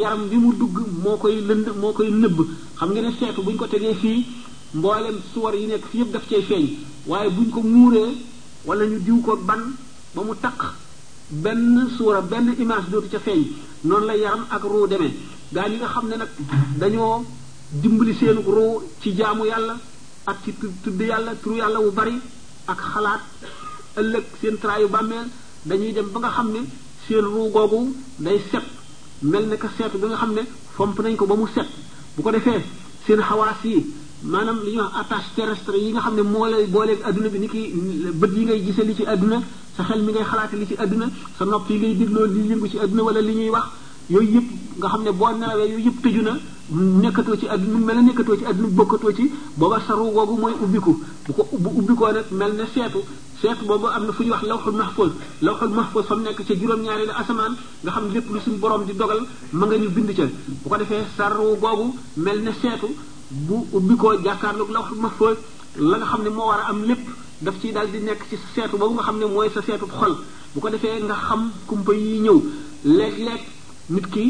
yaram 0.00 0.22
bi 0.30 0.36
mu 0.36 0.52
dugg 0.56 0.76
moo 1.02 1.16
koy 1.16 1.34
lënd 1.48 1.66
moo 1.80 1.92
koy 1.92 2.08
nëbb 2.10 2.38
xam 2.78 2.90
nga 2.92 3.00
ne 3.02 3.10
seetu 3.18 3.40
buñ 3.42 3.56
ko 3.56 3.66
tegee 3.66 3.94
fii 4.02 4.24
mboolem 4.74 5.16
suwar 5.32 5.54
yi 5.54 5.66
nekk 5.66 5.84
fii 5.90 6.00
yëpp 6.00 6.10
daf 6.12 6.26
cay 6.30 6.42
feeñ 6.48 6.64
waaye 7.06 7.30
buñ 7.36 7.48
ko 7.54 7.60
muuree 7.62 8.10
wala 8.66 8.84
ñu 8.86 8.98
diw 9.06 9.20
ko 9.24 9.36
ban 9.48 9.62
ba 10.14 10.22
mu 10.22 10.34
taq 10.40 10.60
benn 11.42 11.88
suura 11.96 12.20
benn 12.22 12.46
image 12.58 12.88
dootu 12.90 13.08
ca 13.10 13.18
feeñ 13.18 13.40
noonu 13.84 14.06
la 14.06 14.14
yaram 14.16 14.42
ak 14.50 14.62
ruu 14.62 14.86
demee 14.86 15.12
gaa 15.52 15.68
ñi 15.68 15.76
nga 15.76 15.88
xam 15.94 16.06
ne 16.08 16.16
nag 16.16 16.30
dañoo 16.78 17.24
dimbali 17.82 18.14
seen 18.14 18.38
ruu 18.56 18.82
ci 19.00 19.10
jaamu 19.16 19.44
yàlla 19.44 19.74
ak 20.30 20.36
ci 20.44 20.54
tudd 20.82 21.00
yàlla 21.00 21.32
turu 21.42 21.56
yàlla 21.56 21.78
wu 21.80 21.92
bari 21.92 22.16
ak 22.66 22.78
xalaat 22.92 23.20
ëllëg 24.00 24.24
seen 24.40 24.56
yu 24.80 24.88
bàmmeel 24.88 25.28
dañuy 25.66 25.92
dem 25.92 26.08
ba 26.12 26.20
nga 26.20 26.30
xam 26.30 26.52
ne 26.52 26.60
seen 27.06 27.20
ruu 27.24 27.50
googu 27.52 27.92
day 28.18 28.38
set 28.50 28.62
mel 29.22 29.44
ne 29.48 29.56
que 29.56 29.66
seetu 29.76 29.98
bi 29.98 30.06
nga 30.06 30.16
xam 30.16 30.32
ne 30.34 30.42
fomp 30.76 30.98
nañ 31.00 31.16
ko 31.16 31.26
ba 31.26 31.34
mu 31.36 31.46
set 31.54 31.66
bu 32.16 32.22
ko 32.22 32.30
defee 32.30 32.62
seen 33.06 33.20
xawaas 33.28 33.60
yi 33.64 33.84
maanaam 34.22 34.58
li 34.64 34.70
ñuy 34.72 34.80
wax 34.82 34.94
attache 35.00 35.30
terrestre 35.36 35.76
yi 35.76 35.92
nga 35.92 36.00
xam 36.00 36.14
ne 36.16 36.22
moo 36.22 36.46
lay 36.46 36.66
booleeg 36.66 37.00
adduna 37.04 37.28
bi 37.28 37.38
ni 37.38 37.48
ki 37.48 37.62
bët 38.20 38.32
yi 38.38 38.44
ngay 38.44 38.60
gisee 38.64 38.84
li 38.84 38.94
ci 38.94 39.04
adduna 39.04 39.38
sa 39.76 39.82
xel 39.84 40.00
mi 40.04 40.12
ngay 40.12 40.24
xalaate 40.30 40.54
li 40.56 40.66
ci 40.66 40.76
adduna 40.78 41.06
sa 41.36 41.44
nopp 41.44 41.68
yi 41.70 41.78
ngay 41.78 41.94
dégloo 41.98 42.24
li 42.26 42.48
yëngu 42.48 42.66
ci 42.72 42.78
adduna 42.78 43.02
wala 43.02 43.20
li 43.20 43.34
ñuy 43.34 43.48
wax 43.50 43.66
yooyu 44.08 44.30
yëpp 44.34 44.48
nga 44.78 44.88
xam 44.88 45.02
ne 45.02 45.10
boo 45.12 45.30
nelawee 45.32 45.68
yooyu 45.72 45.84
yëpp 45.86 46.02
tëju 46.02 46.22
na 46.22 46.32
nekkatoo 46.72 47.36
ci 47.36 47.46
àdduna 47.48 47.78
mel 47.78 47.96
ne 47.98 48.02
nekkatoo 48.06 48.36
ci 48.38 48.44
àdduna 48.44 48.68
bokkatoo 48.76 49.12
ci 49.14 49.30
booba 49.56 49.78
saru 49.86 50.10
googu 50.10 50.36
mooy 50.40 50.52
ubbiku 50.62 50.94
bu 51.26 51.32
ko 51.32 51.46
bu 51.58 51.68
ubbikoo 51.78 52.12
nag 52.12 52.24
mel 52.32 52.52
ne 52.52 52.64
seetu 52.74 52.98
seetu 53.40 53.66
boobu 53.66 53.86
am 53.86 54.06
na 54.06 54.12
fu 54.12 54.22
ñuy 54.22 54.30
wax 54.30 54.42
lawxul 54.44 54.72
mahfuz 54.72 55.10
lawxul 55.42 55.68
mahfuz 55.68 56.04
fa 56.06 56.16
mu 56.16 56.22
nekk 56.22 56.40
ca 56.42 56.54
juróom-ñaari 56.54 57.04
la 57.06 57.14
asamaan 57.18 57.54
nga 57.82 57.90
xam 57.92 58.12
lépp 58.12 58.28
suñu 58.44 58.56
borom 58.60 58.84
di 58.86 58.92
dogal 58.94 59.26
ma 59.52 59.66
nga 59.66 59.76
ñu 59.76 59.90
bind 59.90 60.14
ca 60.16 60.24
bu 60.24 60.68
ko 60.70 60.76
defee 60.76 61.04
saru 61.16 61.54
googu 61.60 61.94
mel 62.16 62.40
ne 62.42 62.50
seetu 62.62 62.88
bu 63.30 63.66
ubbikoo 63.72 64.16
jàkkaarloog 64.24 64.70
lawxul 64.70 64.98
mahfuz 65.00 65.36
la 65.76 65.96
nga 65.98 66.06
xam 66.06 66.22
ne 66.22 66.28
moo 66.30 66.46
war 66.46 66.60
a 66.60 66.68
am 66.70 66.82
lépp 66.86 67.04
daf 67.42 67.60
ciy 67.60 67.72
daal 67.72 67.90
di 67.92 67.98
nekk 68.00 68.24
ci 68.30 68.38
seetu 68.54 68.78
boobu 68.78 68.94
nga 68.94 69.02
xam 69.02 69.18
ne 69.18 69.26
mooy 69.26 69.50
sa 69.50 69.60
seetu 69.60 69.84
xol 69.86 70.16
bu 70.54 70.60
ko 70.60 70.68
defee 70.70 71.02
nga 71.02 71.14
xam 71.14 71.50
kumpa 71.66 71.92
yi 71.92 72.18
ñëw 72.24 72.40
léeg-léeg 72.86 73.40
nit 73.90 74.06
ki 74.12 74.24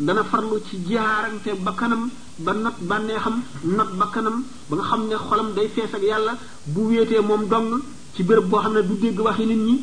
dana 0.00 0.24
farlu 0.24 0.56
ci 0.64 0.80
jaarante 0.88 1.52
bakkanam 1.64 2.10
ba 2.38 2.52
not 2.56 2.76
bànneexam 2.88 3.36
not 3.64 3.90
bakkanam 4.00 4.44
ba 4.68 4.74
nga 4.76 4.84
xam 4.90 5.02
ne 5.08 5.16
xolam 5.28 5.48
day 5.56 5.68
fees 5.74 5.92
ak 5.94 6.02
yàlla 6.02 6.32
bu 6.72 6.80
wéetee 6.90 7.20
moom 7.28 7.42
dong 7.52 7.68
ci 8.16 8.22
bërëb 8.26 8.44
boo 8.50 8.58
xam 8.62 8.72
ne 8.74 8.82
du 8.82 8.94
dégg 9.00 9.18
waxi 9.22 9.46
nit 9.46 9.56
ñi 9.58 9.74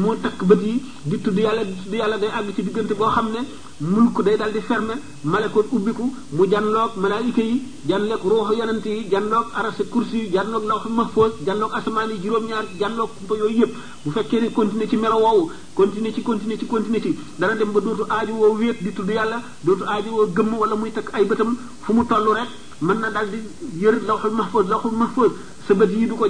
moo 0.00 0.14
takk 0.22 0.44
bët 0.46 0.62
yi 0.62 0.72
di 1.04 1.18
tudd 1.20 1.36
yàlla 1.38 1.64
di 1.64 1.74
tudd 1.82 1.94
yàlla 1.94 2.16
day 2.16 2.28
àgg 2.30 2.54
ci 2.54 2.62
diggante 2.62 2.94
boo 2.94 3.08
xam 3.10 3.30
ne 3.32 3.38
mulk 3.78 4.22
day 4.22 4.36
dal 4.36 4.52
di 4.52 4.60
ferme 4.60 4.92
malakoot 5.24 5.66
ubbiku 5.70 6.02
mu 6.30 6.46
janloog 6.48 6.92
malaayika 6.96 7.40
yi 7.40 7.58
janloog 7.86 8.20
ruuxu 8.22 8.54
yonante 8.54 8.86
yi 8.88 9.08
janloog 9.10 9.46
arasa 9.54 9.84
kursi 9.90 10.16
yi 10.18 10.30
janloog 10.32 10.64
lawx 10.64 10.84
mahfoos 10.90 11.32
janloog 11.46 11.72
asamaan 11.74 12.10
yi 12.10 12.20
juróom-ñaar 12.22 12.64
janloog 12.78 13.10
kumpa 13.18 13.36
yooyu 13.40 13.58
yëpp 13.62 13.74
bu 14.04 14.10
fekkee 14.12 14.40
ne 14.40 14.50
continuer 14.52 14.88
ci 14.88 14.96
melo 14.96 15.16
woowu 15.18 15.50
continuer 15.74 16.14
ci 16.14 16.22
continuer 16.22 16.58
ci 16.58 16.66
continuer 16.66 17.02
ci 17.02 17.18
dana 17.38 17.54
dem 17.54 17.72
ba 17.72 17.80
dootu 17.80 18.04
aaju 18.08 18.32
woo 18.34 18.54
wéet 18.58 18.80
di 18.82 18.92
tudd 18.92 19.08
yàlla 19.10 19.40
dootu 19.64 19.82
aaju 19.84 20.10
woo 20.10 20.26
gëmm 20.34 20.54
wala 20.54 20.76
muy 20.76 20.92
takk 20.92 21.10
ay 21.14 21.24
bëtam 21.24 21.56
fu 21.80 21.92
mu 21.92 22.04
toll 22.06 22.30
rek 22.34 22.48
mën 22.82 22.98
na 23.00 23.10
dal 23.10 23.28
di 23.30 23.42
yër 23.82 23.98
lawxul 24.06 24.30
mahfoos 24.34 24.68
lawxul 24.68 24.92
mahfoos 24.96 25.32
sa 25.66 25.74
bët 25.74 25.90
yi 25.90 26.06
du 26.06 26.14
ko 26.16 26.26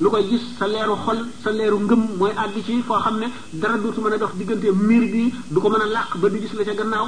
lu 0.00 0.10
koy 0.10 0.22
gis 0.28 0.40
sa 0.58 0.66
leeru 0.66 0.94
xol 1.04 1.18
sa 1.42 1.50
leeru 1.52 1.78
ngëm 1.80 2.02
mooy 2.18 2.32
àgg 2.42 2.56
ci 2.66 2.82
foo 2.82 2.98
xam 3.04 3.16
ne 3.22 3.26
dara 3.52 3.78
dootu 3.78 4.00
mën 4.00 4.12
a 4.14 4.18
dox 4.18 4.32
diggante 4.38 4.66
miir 4.86 5.04
bi 5.12 5.30
du 5.52 5.60
ko 5.60 5.68
mën 5.70 5.82
a 5.82 5.86
làq 5.86 6.16
ba 6.20 6.28
du 6.30 6.36
gis 6.40 6.52
la 6.58 6.64
ca 6.64 6.74
gannaaw 6.74 7.06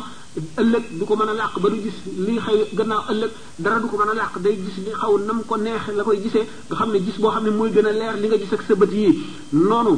ëllëg 0.62 0.84
du 0.98 1.04
ko 1.06 1.16
mën 1.16 1.28
a 1.28 1.34
làq 1.34 1.58
ba 1.62 1.68
du 1.68 1.76
gis 1.82 1.96
li 2.26 2.38
xew 2.44 2.60
gannaaw 2.78 3.02
ëllëg 3.10 3.30
dara 3.58 3.80
du 3.80 3.88
ko 3.88 3.96
mën 3.98 4.08
a 4.10 4.14
làq 4.14 4.38
day 4.42 4.54
gis 4.64 4.76
li 4.86 4.92
xaw 5.00 5.18
nam 5.26 5.42
ko 5.48 5.56
neex 5.56 5.84
la 5.96 6.02
koy 6.04 6.18
gisee 6.22 6.46
nga 6.70 6.76
xam 6.78 6.90
ne 6.92 6.98
gis 7.06 7.16
boo 7.20 7.30
xam 7.32 7.44
ne 7.46 7.50
mooy 7.50 7.70
gën 7.74 7.86
a 7.86 7.92
leer 8.00 8.14
li 8.22 8.26
nga 8.28 8.36
gis 8.38 8.52
ak 8.52 8.62
sa 8.68 8.74
bët 8.76 8.92
yii 8.92 9.14
noonu 9.68 9.94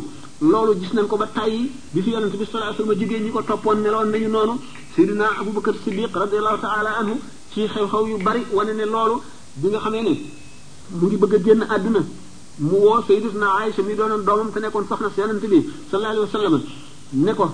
loolu 0.51 0.73
gis 0.81 0.93
nañ 0.95 1.07
ko 1.09 1.17
ba 1.19 1.27
tàyyi 1.35 1.69
bi 1.93 2.01
fi 2.05 2.11
yonente 2.15 2.37
bi 2.41 2.45
sallallahu 2.47 2.73
alayhi 2.73 2.89
wasallam 2.89 3.01
jigéen 3.01 3.25
ñi 3.27 3.31
ko 3.33 3.43
toppoon 3.43 3.79
neloon 3.85 4.09
nañu 4.13 4.29
noonu 4.29 4.55
Seydina 4.95 5.27
Abubakar 5.41 5.75
Siddiq 5.85 6.13
radiyallahu 6.25 6.59
ta'ala 6.61 6.91
anhu 7.01 7.15
ci 7.53 7.61
xew-xew 7.73 8.05
yu 8.09 8.17
bari 8.25 8.43
wane 8.57 8.73
ne 8.73 8.85
loolu 8.87 9.17
bi 9.61 9.69
nga 9.69 9.79
xamee 9.79 10.03
ne 10.09 10.13
mu 10.99 11.07
ngi 11.07 11.17
bëgg 11.23 11.35
a 11.35 11.39
génn 11.45 11.63
àdduna 11.69 12.01
mu 12.61 12.71
woo 12.79 13.03
sayyidatuna 13.07 13.47
Aïcha 13.65 13.83
mi 13.83 13.95
doonoon 13.95 14.25
doomam 14.25 14.51
te 14.53 14.61
nekkoon 14.61 14.85
soxna 14.89 15.09
si 15.15 15.21
yonent 15.21 15.41
bi 15.41 15.63
sa 15.91 15.97
alayhi 15.97 16.19
wa 16.19 16.27
sallam 16.27 16.63
ne 17.13 17.35
ko 17.35 17.51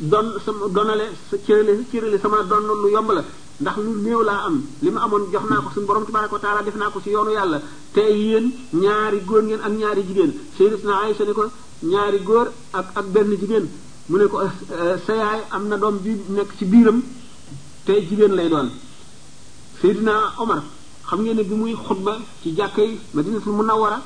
don 0.00 0.32
sama 0.44 0.66
donale 0.70 1.06
sa 1.30 1.36
cërale 1.36 1.76
cërale 1.92 2.18
sama 2.20 2.42
don 2.42 2.66
lu 2.82 2.90
yomb 2.90 3.12
ndax 3.60 3.76
lu 3.76 3.94
néew 4.02 4.22
laa 4.24 4.42
am 4.46 4.62
li 4.82 4.90
ma 4.90 5.02
amoon 5.04 5.30
jox 5.32 5.44
naa 5.50 5.58
ko 5.62 5.70
suñu 5.74 5.86
borom 5.86 6.04
tabaraka 6.04 6.34
wa 6.34 6.40
taala 6.40 6.62
def 6.62 6.74
naa 6.74 6.90
ko 6.90 7.00
ci 7.00 7.10
yoonu 7.10 7.30
yàlla 7.30 7.60
te 7.92 8.00
yéen 8.00 8.50
ñaari 8.72 9.20
góor 9.24 9.42
ngeen 9.44 9.60
ak 9.62 9.72
ñaari 9.72 10.02
jigéen 10.02 10.32
sayyidatuna 10.58 10.94
Aïcha 11.04 11.24
ne 11.24 11.32
ko 11.32 11.44
ñaari 11.82 12.18
góor 12.24 12.48
ak 12.72 12.86
ak 12.94 13.06
benn 13.14 13.30
jigéen 13.38 13.68
mu 14.08 14.18
ne 14.18 14.26
ko 14.26 14.42
eh, 14.42 14.48
eh, 14.48 15.40
am 15.52 15.68
na 15.68 15.76
doom 15.76 15.98
bi 16.02 16.18
nekk 16.28 16.50
ci 16.58 16.64
biiram 16.64 17.00
te 17.84 17.92
jigéen 18.08 18.34
lay 18.34 18.48
doon 18.48 18.68
Seydina 19.80 20.34
Omar 20.38 20.62
xam 21.06 21.22
ngeen 21.22 21.36
ne 21.36 21.44
bi 21.44 21.54
muy 21.54 21.74
xutba 21.74 22.18
ci 22.42 22.50
jàkka 22.56 22.82
yi 22.82 22.98
Madinatul 23.12 23.52
Munawwara 23.52 24.02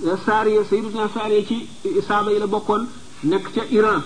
Eh, 0.00 0.16
saariya 0.26 0.64
Sayyidatuna 0.64 1.08
Saariya 1.08 1.44
ci 1.44 1.68
saaba 2.02 2.32
yi 2.32 2.38
la 2.38 2.46
bokkoon 2.46 2.86
nekk 3.24 3.52
ca 3.54 3.62
Iran 3.70 4.02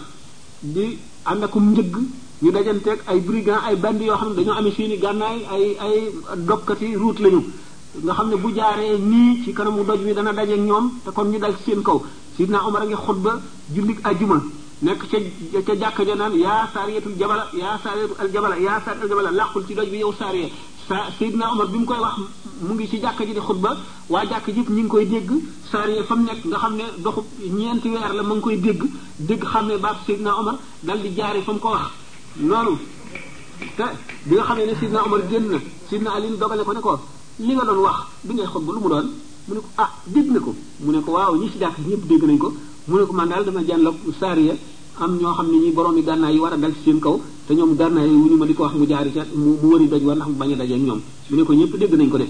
di 0.61 0.99
ànd 1.25 1.45
akum 1.45 1.71
njëgg 1.73 1.95
ñu 2.43 2.51
dajanteeg 2.53 3.01
ay 3.07 3.21
brigand 3.21 3.61
ay 3.67 3.77
band 3.77 4.03
yoo 4.03 4.17
xam 4.19 4.29
ne 4.31 4.35
dañoo 4.35 4.59
amee 4.59 4.73
seeni 4.77 4.99
gànnaay 4.99 5.39
ay 5.49 5.77
ay 5.79 5.97
dokkati 6.47 6.97
ruut 6.97 7.19
lañu 7.21 7.41
nga 8.03 8.13
xam 8.13 8.29
ne 8.29 8.37
bu 8.37 8.53
jaaree 8.55 8.99
nii 8.99 9.45
ci 9.45 9.53
kanamu 9.55 9.85
doj 9.87 10.01
wi 10.05 10.13
dana 10.13 10.33
dajeeg 10.33 10.61
ñoom 10.61 10.91
te 11.05 11.11
kon 11.13 11.31
ñu 11.33 11.39
dal 11.39 11.55
ci 11.57 11.63
seen 11.71 11.83
kaw 11.83 12.03
Sidna 12.37 12.67
Omar 12.67 12.83
a 12.83 12.87
ngi 12.87 12.95
xutba 13.07 13.41
jullit 13.73 13.99
ajjuma 14.05 14.43
nekk 14.83 15.07
ca 15.11 15.19
ca 15.65 15.75
jàkka 15.79 16.03
ja 16.05 16.15
naan 16.15 16.35
yaa 16.37 16.69
saariyatul 16.75 17.15
jabala 17.19 17.47
yaa 17.57 17.79
saariyatul 17.83 18.17
aljabala 18.21 18.57
yaa 18.59 18.81
saariyatul 18.85 19.05
aljabala 19.09 19.31
làqul 19.33 19.65
ci 19.67 19.75
doj 19.75 19.89
bi 19.89 19.99
yow 20.05 20.13
saariya 20.13 20.51
sa 20.89 21.11
Seydina 21.19 21.51
Omar 21.53 21.67
bi 21.69 21.79
mu 21.79 21.85
koy 21.87 21.97
wax 21.99 22.15
mu 22.63 22.75
ngi 22.75 22.89
ci 22.89 22.97
jàkka 23.03 23.25
ji 23.25 23.33
di 23.35 23.41
xutba 23.41 23.77
waa 24.09 24.25
jàkka 24.25 24.53
ji 24.53 24.61
ñu 24.61 24.73
ngi 24.83 24.87
koy 24.89 25.07
dégg 25.07 25.31
saar 25.71 25.89
ya 25.91 26.03
fa 26.05 26.15
mu 26.15 26.23
nekk 26.25 26.45
nga 26.47 26.57
xam 26.59 26.77
ne 26.77 26.85
doxub 27.03 27.25
ñeenti 27.41 27.89
weer 27.89 28.13
la 28.15 28.23
mu 28.23 28.35
ngi 28.35 28.41
koy 28.43 28.57
dégg 28.57 28.83
dégg 29.19 29.43
xam 29.45 29.67
ne 29.67 29.77
baat 29.79 29.97
Seydina 30.07 30.37
Omar 30.39 30.59
dal 30.81 31.01
di 31.01 31.11
jaare 31.15 31.43
fa 31.43 31.53
mu 31.53 31.59
ko 31.59 31.69
wax 31.71 31.89
loolu 32.39 32.79
te 33.77 33.85
bi 34.29 34.35
nga 34.35 34.43
xamee 34.45 34.67
ne 34.67 34.75
Seydina 34.81 35.03
Omar 35.05 35.21
génn 35.29 35.49
na 35.51 35.59
Seydina 35.89 36.13
Ali 36.15 36.37
dogale 36.39 36.63
ko 36.65 36.73
ne 36.73 36.81
ko 36.81 36.99
li 37.39 37.55
nga 37.55 37.65
doon 37.65 37.79
wax 37.83 37.97
bi 38.23 38.35
ngay 38.35 38.47
xutba 38.47 38.73
lu 38.73 38.79
mu 38.81 38.89
doon 38.89 39.07
mu 39.49 39.55
ne 39.55 39.61
ko 39.61 39.69
ah 39.77 39.91
dégg 40.07 40.31
na 40.31 40.39
ko 40.41 40.55
mu 40.81 40.93
ne 40.93 41.01
ko 41.03 41.11
waaw 41.13 41.35
ñi 41.37 41.51
ci 41.51 41.59
jàkka 41.59 41.83
ji 41.83 41.91
ñëpp 41.91 42.07
dégg 42.09 42.25
nañ 42.25 42.39
ko 42.39 42.55
mu 42.87 42.99
ne 43.01 43.05
ko 43.07 43.13
man 43.13 43.29
daal 43.29 43.45
dama 43.45 43.61
jànloog 43.67 43.97
saar 44.21 44.39
ya 44.39 44.55
am 45.01 45.19
ñoo 45.21 45.35
xam 45.37 45.47
ne 45.53 45.59
ñi 45.59 45.71
borom 45.73 45.97
yi 45.97 46.03
gànnaay 46.03 46.33
yi 46.35 46.39
war 46.41 46.53
a 46.55 46.57
dal 46.57 46.73
ci 46.73 46.79
seen 46.85 46.99
kaw 47.01 47.21
te 47.47 47.55
ñoom 47.55 47.77
gànnaay 47.77 48.09
yi 48.09 48.15
wu 48.17 48.29
ñu 48.31 48.37
ma 48.37 48.47
di 48.47 48.55
ko 48.55 48.63
wax 48.63 48.75
mu 48.75 48.87
jaari 48.87 49.13
ca 49.13 49.25
mu 49.35 49.59
wëri 49.63 49.89
doj 49.89 50.03
wa 50.05 50.15
ndax 50.15 50.29
mu 50.31 50.35
bañ 50.37 50.53
a 50.55 50.57
daje 50.57 50.73
ak 50.75 50.81
ñoom 50.81 51.01
mu 51.31 51.37
ne 51.37 51.43
ko 51.45 51.53
ñëpp 51.53 51.77
dégg 51.79 51.95
nañ 51.95 52.09
ko 52.09 52.17
de 52.19 52.29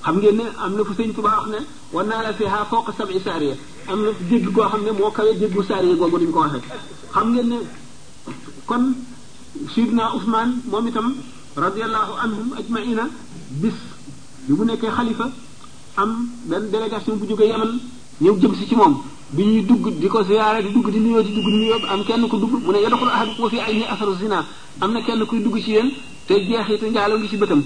xam 0.00 0.16
ngeen 0.16 0.36
ne 0.36 0.42
am 0.56 0.74
na 0.76 0.84
fu 0.84 0.92
sëñ 0.94 1.12
Tuba 1.14 1.28
wax 1.36 1.50
wa 1.92 2.02
naa 2.04 2.22
la 2.22 2.32
fiha 2.32 2.64
fawqa 2.70 2.92
sab'i 2.96 3.18
am 3.86 4.00
na 4.02 4.08
jégg 4.30 4.50
koo 4.52 4.62
xam 4.68 4.82
ne 4.84 4.90
moo 4.92 5.10
kawe 5.10 5.28
jéggu 5.38 5.62
saariya 5.62 5.94
googu 5.94 6.30
ko 6.32 6.42
xam 7.12 7.32
ngeen 7.32 7.48
ne 7.48 7.56
kon 8.64 8.94
sidna 9.74 10.14
Usmaan 10.16 10.62
moom 10.70 10.86
itam 10.88 11.14
radiallahu 11.54 12.12
anhum 12.22 12.52
ajmaina 12.58 13.08
bis 13.60 13.74
bi 14.46 14.54
mu 14.54 14.64
nekkee 14.64 14.88
xalifa 14.90 15.30
am 15.96 16.28
benn 16.48 16.70
délégation 16.70 17.16
bu 17.18 17.26
jógee 17.28 17.48
yaman 17.48 17.78
ñëw 18.20 18.36
jëm 18.40 18.54
si 18.54 18.66
ci 18.68 18.74
moom 18.74 18.94
bi 19.32 19.42
ñuy 19.44 19.62
dugg 19.66 19.90
di 19.98 20.06
ko 20.08 20.22
ziyaare 20.22 20.62
di 20.62 20.70
dugg 20.70 20.86
di 20.88 20.98
nuyoo 21.00 21.20
di 21.22 21.32
dugg 21.34 21.44
di 21.50 21.56
nuyoo 21.58 21.80
am 21.90 22.04
kenn 22.04 22.28
ku 22.28 22.36
dugg 22.38 22.62
mu 22.64 22.70
ne 22.70 22.78
yadxulu 22.78 23.10
ahadukum 23.10 23.42
wa 23.44 23.48
fi 23.48 24.28
am 24.80 24.92
na 24.92 25.02
kenn 25.02 25.26
kuy 25.26 25.42
dugg 25.42 25.56
ci 25.60 25.70
yéen 25.72 25.90
te 26.26 26.34
jeexitu 26.34 26.86
njaaloo 26.86 27.18
ngi 27.18 27.28
ci 27.28 27.36
bëtam 27.36 27.64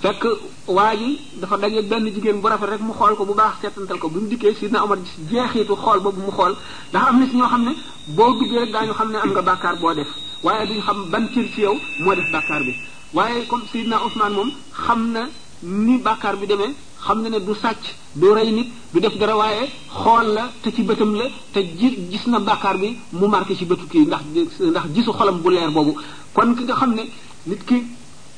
fekk 0.00 0.22
waa 0.68 0.94
ji 0.94 1.18
dafa 1.40 1.56
daje 1.56 1.82
benn 1.82 2.06
jigéen 2.06 2.38
bu 2.40 2.46
rafet 2.48 2.68
rek 2.68 2.80
mu 2.80 2.92
xool 2.94 3.16
ko 3.16 3.24
bu 3.26 3.34
baax 3.34 3.54
seetantal 3.60 3.98
ko 3.98 4.08
bi 4.08 4.20
mu 4.20 4.28
dikkee 4.28 4.54
sidna 4.54 4.84
Omar 4.84 4.98
gis 5.02 5.12
jeexitu 5.30 5.74
xool 5.74 5.98
boobu 6.00 6.20
mu 6.20 6.30
xool 6.30 6.54
ndax 6.90 7.06
am 7.08 7.18
na 7.18 7.26
si 7.26 7.36
ñoo 7.36 7.46
xam 7.48 7.64
ne 7.64 7.72
boo 8.14 8.30
duggee 8.38 8.62
daa 8.70 8.82
daañu 8.82 8.92
xam 8.94 9.10
ne 9.10 9.16
am 9.18 9.30
nga 9.32 9.42
bàkkaar 9.42 9.76
boo 9.82 9.94
def 9.94 10.08
waaye 10.44 10.66
duñ 10.70 10.80
xam 10.82 11.08
ban 11.10 11.26
cër 11.34 11.44
ci 11.54 11.60
yow 11.62 11.74
moo 12.04 12.14
def 12.14 12.30
bàkkaar 12.32 12.62
bi 12.62 12.74
waaye 13.14 13.46
comme 13.48 13.64
sidna 13.72 13.98
Ousmane 14.00 14.34
moom 14.34 14.52
xam 14.86 15.10
na 15.12 15.28
ni 15.62 15.96
bàkkaar 16.04 16.36
bi 16.40 16.46
demee 16.46 16.72
xam 17.04 17.22
na 17.22 17.28
ne 17.30 17.38
du 17.38 17.54
sàcc 17.54 17.94
du 18.14 18.32
rey 18.34 18.50
nit 18.52 18.66
du 18.92 19.00
def 19.00 19.16
dara 19.18 19.36
waaye 19.36 19.68
xool 19.88 20.34
la 20.34 20.50
te 20.62 20.70
ci 20.74 20.82
bëtam 20.82 21.14
la 21.14 21.24
te 21.52 21.60
ji 21.60 21.96
gis 22.10 22.26
na 22.26 22.38
bàkkaar 22.38 22.76
bi 22.78 22.96
mu 23.12 23.26
marqué 23.28 23.54
ci 23.58 23.64
bëtu 23.64 23.86
kii 23.88 24.06
ndax 24.06 24.20
ndax 24.60 24.84
gisu 24.94 25.12
xolam 25.12 25.40
bu 25.42 25.50
leer 25.50 25.70
boobu 25.70 25.92
kon 26.34 26.54
ki 26.56 26.64
nga 26.64 26.74
xam 26.74 26.94
ne 26.94 27.02
nit 27.46 27.64
ki 27.66 27.84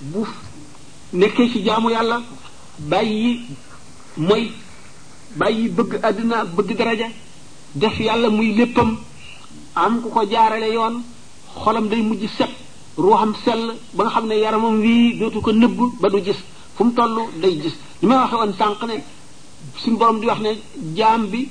bu 0.03 0.27
nekkee 1.13 1.49
ci 1.53 1.65
jaamu 1.65 1.91
yàlla 1.91 2.21
bàyyi 2.79 3.41
mooy 4.17 4.51
bàyyi 5.39 5.69
bëgg 5.69 6.01
àddina 6.05 6.45
bëgg 6.45 6.77
daraja 6.79 7.07
def 7.75 7.99
yàlla 8.01 8.29
muy 8.31 8.53
léppam 8.57 8.97
am 9.75 10.01
ku 10.03 10.09
ko 10.11 10.25
jaarale 10.31 10.73
yoon 10.75 11.03
xolam 11.57 11.89
day 11.89 12.03
mujj 12.03 12.25
set 12.37 12.51
ruuxam 12.99 13.35
sell 13.45 13.75
ba 13.95 14.05
nga 14.05 14.11
xam 14.13 14.27
ne 14.27 14.35
yaramam 14.39 14.81
wii 14.81 15.19
dootu 15.21 15.41
ko 15.41 15.53
nëbb 15.53 15.81
ba 16.01 16.09
du 16.11 16.21
gis 16.21 16.37
fu 16.77 16.85
mu 16.85 16.91
toll 16.99 17.17
day 17.41 17.55
gis 17.61 17.73
li 18.03 18.09
ma 18.09 18.17
waxe 18.23 18.33
woon 18.37 18.53
sànq 18.59 18.83
ne 18.89 18.95
suñ 19.83 19.97
borom 19.99 20.21
di 20.21 20.27
wax 20.27 20.41
ne 20.41 20.51
jaam 20.97 21.27
bi 21.31 21.49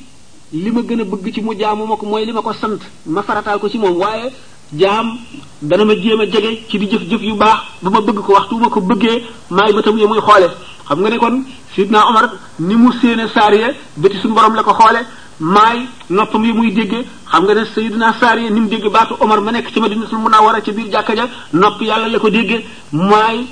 li 0.53 0.71
ma 0.71 0.81
gën 0.81 1.01
a 1.01 1.03
bëgg 1.03 1.33
ci 1.33 1.41
mu 1.41 1.53
jaamu 1.57 1.85
ma 1.85 1.95
ko 1.95 2.05
mooy 2.05 2.25
li 2.25 2.31
ma 2.33 2.41
ko 2.41 2.53
sant 2.53 2.81
ma 3.05 3.21
farataal 3.23 3.59
ko 3.59 3.69
ci 3.69 3.77
moom 3.77 3.95
waaye 3.99 4.31
jaam 4.73 5.17
dana 5.61 5.85
ma 5.85 5.93
jéem 5.95 6.19
a 6.21 6.25
jege 6.25 6.65
ci 6.69 6.77
di 6.77 6.87
jëf-jëf 6.91 7.21
yu 7.21 7.33
baax 7.35 7.59
bu 7.81 7.89
ma 7.89 8.01
bëgg 8.01 8.19
ko 8.25 8.33
waxtu 8.33 8.55
ma 8.59 8.69
ko 8.69 8.81
bëggee 8.81 9.23
maay 9.49 9.73
bëtam 9.73 9.97
yi 9.97 10.07
muy 10.07 10.19
xoole 10.19 10.47
xam 10.87 10.99
nga 10.99 11.09
ne 11.09 11.17
kon 11.17 11.43
sidna 11.75 12.03
Omar 12.09 12.29
ni 12.59 12.75
mu 12.75 12.91
séene 12.99 13.27
saariye 13.33 13.67
bëti 13.97 14.17
suñu 14.17 14.33
borom 14.33 14.55
la 14.55 14.63
ko 14.63 14.73
xoole 14.73 15.01
maay 15.39 15.87
noppam 16.09 16.43
yi 16.43 16.51
muy 16.53 16.71
dégge 16.73 17.05
xam 17.31 17.43
nga 17.45 17.53
ne 17.53 17.65
sayidina 17.73 18.13
saariye 18.19 18.49
ni 18.51 18.59
mu 18.59 18.67
dégge 18.67 18.89
baatu 18.89 19.13
Omar 19.21 19.39
ma 19.41 19.51
nekk 19.51 19.71
ci 19.71 19.79
madinatul 19.79 20.17
munawwara 20.19 20.61
ci 20.61 20.71
biir 20.71 20.91
jàkka 20.91 21.15
ja 21.15 21.27
nopp 21.53 21.81
yàlla 21.81 22.07
la 22.09 22.19
ko 22.19 22.29
dégge 22.29 22.63
maay 22.91 23.45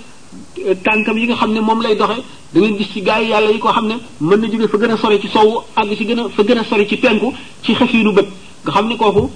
tànkam 0.84 1.18
yi 1.18 1.26
nga 1.28 1.36
xam 1.36 1.54
ne 1.54 1.60
moom 1.62 1.82
lay 1.82 1.96
doxe 1.96 2.24
da 2.54 2.60
ngeen 2.62 2.78
gis 2.78 2.92
ci 2.94 3.02
gaay 3.02 3.28
yàlla 3.30 3.52
yi 3.52 3.60
ko 3.60 3.70
xam 3.74 3.88
ne 3.88 3.96
mën 4.22 4.38
na 4.40 4.48
jóge 4.50 4.68
fa 4.68 4.78
gën 4.78 4.92
a 4.94 4.98
sore 4.98 5.20
ci 5.22 5.28
sowwu 5.28 5.60
àgg 5.76 5.96
ci 5.98 6.06
gën 6.06 6.20
a 6.20 6.30
fa 6.36 6.44
gën 6.44 6.58
a 6.60 6.64
sore 6.64 6.88
ci 6.88 6.98
penku 6.98 7.34
ci 7.64 7.74
xësiinu 7.76 8.14
bët 8.14 8.28
nga 8.66 8.72
xam 8.72 8.88
ne 8.88 8.96
kooku 8.96 9.30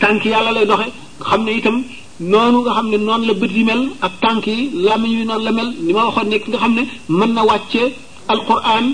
tànk 0.00 0.24
yàlla 0.24 0.52
lay 0.52 0.66
doxe 0.66 0.86
nga 1.20 1.26
xam 1.30 1.44
ne 1.44 1.50
itam 1.52 1.82
noonu 2.20 2.62
nga 2.62 2.72
xam 2.74 2.88
ne 2.90 2.96
noonu 2.96 3.26
la 3.26 3.34
bët 3.34 3.50
yi 3.52 3.64
mel 3.64 3.88
ak 4.00 4.12
tànk 4.20 4.46
yi 4.46 4.70
làmmiñ 4.74 5.16
wi 5.18 5.24
noonu 5.24 5.44
la 5.44 5.52
mel 5.52 5.70
ni 5.80 5.92
ma 5.92 6.04
waxoon 6.06 6.28
nekk 6.28 6.48
nga 6.48 6.58
xam 6.58 6.74
ne 6.74 6.82
mën 7.08 7.32
na 7.34 7.42
wàcce 7.44 7.92
alquran 8.28 8.86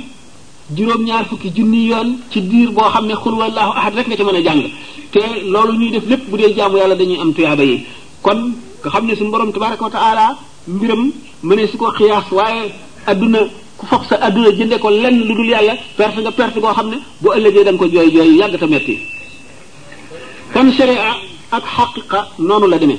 juróom-ñaar 0.76 1.24
fukki 1.26 1.50
junni 1.56 1.86
yoon 1.88 2.18
ci 2.30 2.40
diir 2.42 2.70
boo 2.72 2.84
xam 2.90 3.06
ne 3.06 3.14
xul 3.14 3.32
wallahu 3.34 3.72
ahad 3.78 3.94
rek 3.94 4.08
nga 4.08 4.16
ci 4.16 4.22
mën 4.24 4.36
a 4.36 4.42
jàng 4.42 4.62
te 5.10 5.20
loolu 5.48 5.72
ñuy 5.78 5.90
def 5.90 6.06
lépp 6.06 6.28
bu 6.30 6.36
dee 6.36 6.54
jaamu 6.54 6.76
yàlla 6.76 6.96
dañuy 6.96 7.18
am 7.20 7.32
tuyaaba 7.32 7.62
yi 7.64 7.86
kon 8.22 8.52
mbiram 10.74 11.02
mënee 11.48 11.66
si 11.70 11.76
ko 11.80 11.86
xiyaas 11.98 12.26
waaye 12.38 12.64
adduna 13.10 13.40
ku 13.78 13.84
foog 13.90 14.04
sa 14.10 14.16
adduna 14.26 14.50
jënde 14.58 14.76
ko 14.82 14.88
lenn 15.02 15.16
lu 15.28 15.34
dul 15.38 15.46
yàlla 15.54 15.74
perte 15.96 16.18
nga 16.20 16.32
perte 16.38 16.58
koo 16.60 16.72
xam 16.78 16.88
ne 16.92 16.98
bu 17.22 17.28
ëllëgee 17.36 17.64
da 17.64 17.72
ko 17.78 17.86
jooy 17.86 18.08
jooy 18.14 18.36
yàgg 18.38 18.58
ta 18.60 18.66
metti 18.66 18.94
kon 20.52 20.70
sharia 20.72 21.16
ak 21.50 21.64
xaqiqa 21.76 22.20
noonu 22.38 22.66
la 22.68 22.78
demee 22.78 22.98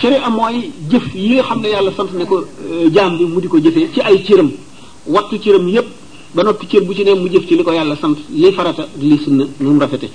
sharia 0.00 0.28
mooy 0.30 0.70
jëf 0.90 1.04
yi 1.14 1.34
nga 1.34 1.42
xam 1.42 1.60
ne 1.60 1.68
yàlla 1.68 1.92
sant 1.96 2.10
ne 2.14 2.24
ko 2.24 2.36
euh, 2.40 2.90
jaam 2.94 3.16
bi 3.18 3.24
mu 3.24 3.40
di 3.40 3.48
ko 3.48 3.58
jëfee 3.58 3.88
ci 3.94 4.00
ay 4.00 4.22
cëram 4.24 4.50
wattu 5.06 5.38
cëram 5.38 5.68
yépp 5.68 5.86
ba 6.34 6.42
noppi 6.42 6.66
cër 6.66 6.82
bu 6.82 6.94
ci 6.94 7.04
ne 7.04 7.14
mu 7.14 7.28
jëf 7.30 7.46
ci 7.46 7.56
li 7.56 7.62
ko 7.62 7.72
yàlla 7.72 7.96
sant 7.96 8.16
li 8.30 8.52
farata 8.52 8.88
li 8.96 9.18
sunna 9.24 9.44
nu 9.60 9.70
mu 9.72 9.80
rafete 9.80 10.08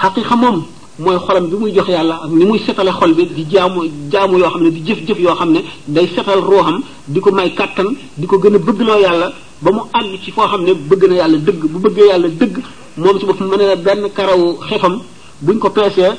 xaqiqa 0.00 0.36
moom 0.36 0.64
moy 1.00 1.18
xolam 1.26 1.46
bi 1.50 1.56
muy 1.56 1.72
jox 1.74 1.88
yàlla 1.88 2.16
ak 2.24 2.30
ni 2.30 2.44
muy 2.44 2.58
setale 2.58 2.90
xol 2.92 3.14
bi 3.14 3.24
di 3.26 3.44
jaamu 3.50 3.80
jaamu 4.12 4.38
yo 4.38 4.50
xamne 4.50 4.70
di 4.70 4.80
jëf-jëf 4.82 5.18
yo 5.20 5.34
xamne 5.34 5.60
day 5.88 6.06
setal 6.14 6.40
roham 6.40 6.82
diko 7.08 7.30
may 7.32 7.50
katan 7.54 7.94
diko 8.18 8.38
gëna 8.38 8.58
bëgg 8.58 8.80
lo 8.82 8.94
yàlla 9.00 9.32
ba 9.62 9.70
mu 9.72 9.80
ag 9.92 10.06
ci 10.24 10.30
fo 10.30 10.42
xamne 10.48 10.74
bëgg 10.74 11.04
na 11.08 11.14
yàlla 11.14 11.38
dëgg 11.38 11.62
bu 11.72 11.78
bëgg 11.78 11.96
yàlla 12.10 12.28
dëgg 12.28 12.58
mom 12.98 13.18
ci 13.20 13.24
boppam 13.26 13.48
mëna 13.48 13.76
ben 13.76 14.10
karaw 14.14 14.54
xefam 14.68 15.00
buñ 15.40 15.58
ko 15.58 15.70
pécé 15.70 16.10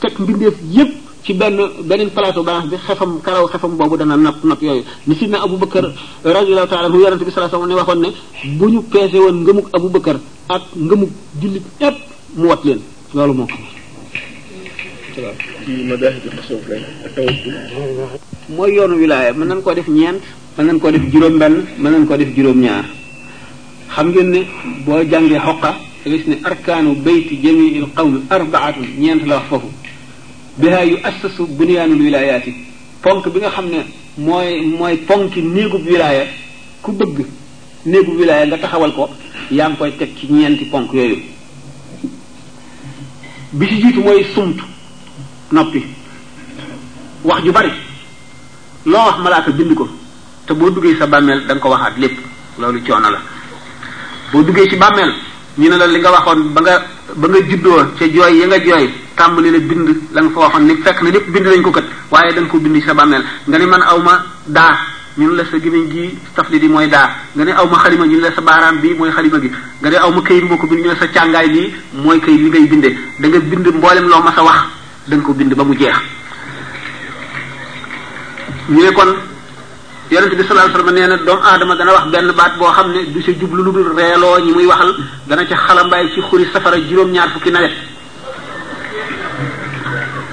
tek 0.00 0.18
mbindef 0.18 0.54
yépp 0.72 0.92
ci 1.24 1.34
ben 1.34 1.56
benen 1.84 2.10
plateau 2.10 2.42
balance 2.42 2.70
bi 2.70 2.76
xefam 2.76 3.20
karaw 3.22 3.46
xefam 3.48 3.76
bobu 3.76 3.96
dana 3.96 4.16
nap 4.16 4.42
nap 4.44 4.60
yoy 4.62 4.82
ni 5.06 5.14
sidna 5.14 5.42
abubakar 5.44 5.92
radiallahu 6.24 6.68
taala 6.68 6.88
hu 6.88 7.00
yaronte 7.02 7.24
bi 7.24 7.30
salaa 7.30 7.50
sallam 7.50 7.68
ne 7.68 7.74
waxoon 7.74 8.00
ne 8.00 8.08
buñu 8.58 8.82
pécé 8.82 9.18
won 9.18 9.44
woon 9.46 9.62
abou 9.72 9.88
bakkar 9.90 10.16
ak 10.48 10.62
ngëmuk 10.76 11.10
julit 11.40 11.62
yépp 11.80 11.94
mu 12.36 12.48
wat 12.48 12.64
len 12.64 12.80
lolu 13.14 13.32
moko 13.32 13.54
salaam 15.18 15.34
ci 15.66 15.72
madaahib 15.90 16.24
tasawuf 16.38 16.62
lay 16.70 16.82
ak 17.06 17.10
tawakkul 17.10 17.54
mooy 18.56 18.70
yoonu 18.78 18.96
wilaaya 19.02 19.32
mën 19.34 19.48
nañ 19.50 19.60
koo 19.62 19.74
def 19.74 19.88
ñeent 19.90 20.22
mën 20.58 20.64
nañ 20.66 20.78
koo 20.80 20.90
def 20.94 21.02
juróom-benn 21.12 21.54
mën 21.82 21.90
nañ 21.92 22.06
koo 22.06 22.16
def 22.16 22.30
juróom-ñaar 22.36 22.84
xam 23.94 24.06
ngeen 24.14 24.30
ni 24.30 24.40
boo 24.86 25.02
jàngee 25.02 25.38
xoqa 25.42 25.70
da 25.74 26.06
gis 26.10 26.24
ne 26.30 26.34
arkaanu 26.44 26.94
bayti 27.02 27.34
jamiil 27.42 27.88
qawm 27.96 28.22
arbaatun 28.30 28.86
ñeent 28.98 29.26
la 29.26 29.34
wax 29.42 29.44
foofu 29.50 29.70
bihaa 30.60 30.84
yu 30.86 30.96
assasu 31.02 31.46
bunyaanul 31.50 31.98
wilaayaati 32.00 32.52
ponk 33.02 33.26
bi 33.34 33.38
nga 33.42 33.50
xam 33.50 33.66
ne 33.66 33.84
mooy 34.18 34.60
mooy 34.70 34.96
ponk 35.02 35.34
néegub 35.36 35.82
wilaaya 35.86 36.26
ku 36.82 36.92
bëgg 36.92 37.26
néegub 37.86 38.14
wilaaya 38.18 38.46
nga 38.46 38.58
taxawal 38.58 38.94
ko 38.94 39.08
yaa 39.50 39.68
ngi 39.68 39.76
koy 39.78 39.92
teg 39.98 40.10
ci 40.18 40.26
ñeenti 40.30 40.64
ponk 40.70 40.92
yooyu 40.94 41.16
bi 43.52 43.66
ci 43.66 43.82
jiitu 43.82 43.98
mooy 44.00 44.22
sumtu 44.34 44.77
noppi 45.52 45.80
wax 47.24 47.42
ju 47.42 47.52
bari 47.52 47.72
lo 48.86 48.96
wax 48.98 49.16
malaaka 49.22 49.50
bind 49.52 49.72
ko 49.74 49.88
te 50.46 50.52
boo 50.54 50.70
duggee 50.70 50.96
sa 50.96 51.06
bàmmeel 51.06 51.46
da 51.46 51.54
nga 51.54 51.60
ko 51.62 51.68
waxaat 51.68 51.96
lépp 51.98 52.18
loolu 52.58 52.80
coono 52.86 53.10
la 53.10 53.18
boo 54.32 54.42
duggee 54.42 54.68
ci 54.68 54.76
bàmmeel 54.76 55.12
ñu 55.58 55.68
ne 55.68 55.76
la 55.76 55.86
li 55.86 55.98
nga 56.00 56.10
waxoon 56.10 56.52
ba 56.52 56.60
nga 56.60 56.84
ba 57.14 57.28
nga 57.28 57.40
juddoo 57.48 57.92
ca 57.98 58.06
jooy 58.06 58.36
ya 58.38 58.46
nga 58.46 58.58
jooy 58.60 58.90
tàmbali 59.16 59.50
la 59.50 59.58
bind 59.58 59.88
la 60.12 60.20
nga 60.22 60.30
fa 60.30 60.40
waxoon 60.40 60.66
ni 60.66 60.76
fekk 60.76 61.02
na 61.02 61.10
lépp 61.10 61.28
bind 61.32 61.46
lañ 61.46 61.62
ko 61.62 61.70
kat 61.70 61.84
waaye 62.10 62.32
da 62.34 62.40
nga 62.42 62.48
ko 62.48 62.58
bind 62.58 62.82
sa 62.82 62.92
bàmmeel 62.94 63.24
nga 63.48 63.58
man 63.66 63.82
aw 63.82 63.98
ma 64.02 64.24
daa 64.46 64.76
la 65.18 65.44
sa 65.44 65.58
gi 65.58 65.70
di 66.58 66.68
mooy 66.68 66.88
daa 66.88 67.08
nga 67.32 67.44
ne 67.44 67.52
aw 67.52 67.66
ma 67.66 67.78
xalima 67.80 68.06
ñun 68.06 68.20
la 68.20 68.30
sa 68.32 68.40
baaraam 68.42 68.78
bi 68.80 68.94
mooy 68.94 69.10
xalima 69.10 69.40
gi 69.40 69.50
nga 69.80 69.88
ne 69.90 69.96
aw 69.96 70.10
ma 70.12 70.20
moo 70.46 70.56
ko 70.56 70.66
bind 70.66 70.84
ñu 70.84 70.94
sa 70.94 71.08
càngaay 71.08 71.48
bi 71.50 71.72
mooy 71.94 72.20
këyit 72.20 72.38
li 72.40 72.48
ngay 72.48 72.68
da 73.20 73.28
nga 73.28 73.38
bind 73.40 73.66
mboolem 73.66 74.06
loo 74.06 74.22
ma 74.22 74.32
sa 74.36 74.42
wax 74.42 74.76
dañ 75.08 75.22
ko 75.24 75.32
bind 75.32 75.54
ba 75.56 75.64
mu 75.64 75.74
jeex 75.74 75.94
ñu 78.68 78.82
ne 78.84 78.92
kon 78.92 79.06
yonente 80.10 80.34
bi 80.36 80.44
sallallahu 80.44 80.68
alayhi 80.68 80.84
ma 80.84 80.90
nee 80.92 81.06
na 81.06 81.16
doomu 81.16 81.42
aadama 81.42 81.74
dana 81.76 81.92
wax 81.92 82.04
benn 82.12 82.32
baat 82.32 82.56
boo 82.58 82.70
xam 82.72 82.92
ne 82.92 83.04
du 83.12 83.20
sa 83.22 83.32
jublu 83.32 83.62
lu 83.64 83.70
dul 83.72 83.92
reeloo 83.96 84.38
ñi 84.38 84.52
muy 84.52 84.66
waxal 84.66 84.94
dana 85.26 85.46
ca 85.46 85.54
xalambaay 85.56 86.10
ci 86.12 86.20
xuri 86.20 86.44
safara 86.52 86.76
juróom-ñaar 86.76 87.30
fukki 87.32 87.50
nawet 87.50 87.70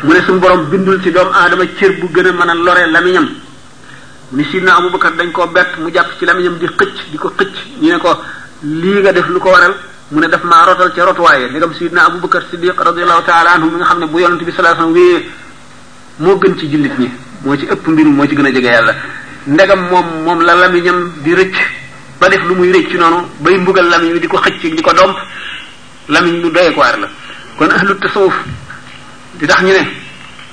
mu 0.04 0.12
ne 0.14 0.22
suñu 0.24 0.40
borom 0.40 0.66
bindul 0.70 1.02
ci 1.02 1.10
doomu 1.12 1.32
aadama 1.32 1.64
cër 1.80 1.94
bu 2.00 2.08
gën 2.12 2.28
a 2.28 2.32
mën 2.34 2.50
a 2.50 2.54
lore 2.54 2.92
lamiñam 2.92 3.24
mu 4.30 4.38
ne 4.38 4.44
sidna 4.44 4.76
Abubakar 4.76 5.14
dañ 5.16 5.32
koo 5.32 5.48
bett 5.48 5.78
mu 5.80 5.90
jàpp 5.90 6.18
ci 6.20 6.26
lamiñam 6.26 6.58
di 6.58 6.66
xëcc 6.68 7.00
di 7.12 7.18
ko 7.18 7.32
xëcc 7.38 7.54
ñu 7.80 7.92
ne 7.92 7.98
ko 8.00 8.20
lii 8.64 9.00
nga 9.00 9.12
def 9.14 9.28
lu 9.30 9.40
ko 9.40 9.50
waral 9.52 9.74
mu 10.12 10.20
ne 10.20 10.28
daf 10.30 10.44
maa 10.44 10.66
rotal 10.66 10.92
ca 10.94 11.06
rotuwaaye 11.06 11.50
ndegam 11.50 11.74
sayyidina 11.74 12.06
Abu 12.06 12.20
Bakar 12.20 12.42
Siddiq 12.52 12.78
radiyallahu 12.80 13.26
taala 13.26 13.54
anhu 13.56 13.72
mi 13.72 13.78
nga 13.78 13.86
xam 13.86 14.00
ne 14.00 14.06
bu 14.08 14.20
yonent 14.20 14.38
bi 14.44 14.52
sallallahu 14.52 14.84
alayhi 14.84 15.02
wasallam 15.02 15.42
moo 16.26 16.36
gën 16.40 16.58
ci 16.60 16.68
jullit 16.70 16.94
ñi 17.00 17.10
moo 17.44 17.58
ci 17.58 17.66
ëpp 17.66 17.88
mbirum 17.88 18.14
moo 18.14 18.28
ci 18.28 18.36
gën 18.36 18.46
a 18.46 18.52
jege 18.52 18.66
yàlla 18.68 18.94
ndegam 19.48 19.82
moom 19.90 20.08
moom 20.24 20.42
la 20.44 20.54
lamiñam 20.54 21.10
di 21.24 21.34
rëcc 21.34 21.56
ba 22.20 22.30
def 22.30 22.44
lu 22.44 22.54
muy 22.56 22.72
rëcc 22.72 22.94
noonu 22.94 23.26
bay 23.40 23.58
mbugal 23.58 23.90
lamiñ 23.90 24.12
wi 24.14 24.20
di 24.20 24.28
ko 24.28 24.38
xëcc 24.38 24.62
di 24.76 24.82
ko 24.84 24.94
domp 24.94 25.18
lamiñ 26.08 26.40
lu 26.42 26.52
doye 26.52 26.72
ko 26.74 26.80
waar 26.82 27.00
la 27.00 27.08
kon 27.58 27.70
ahlu 27.72 27.96
tasawuf 28.00 28.36
di 29.40 29.48
tax 29.48 29.62
ñu 29.64 29.72
ne 29.74 29.90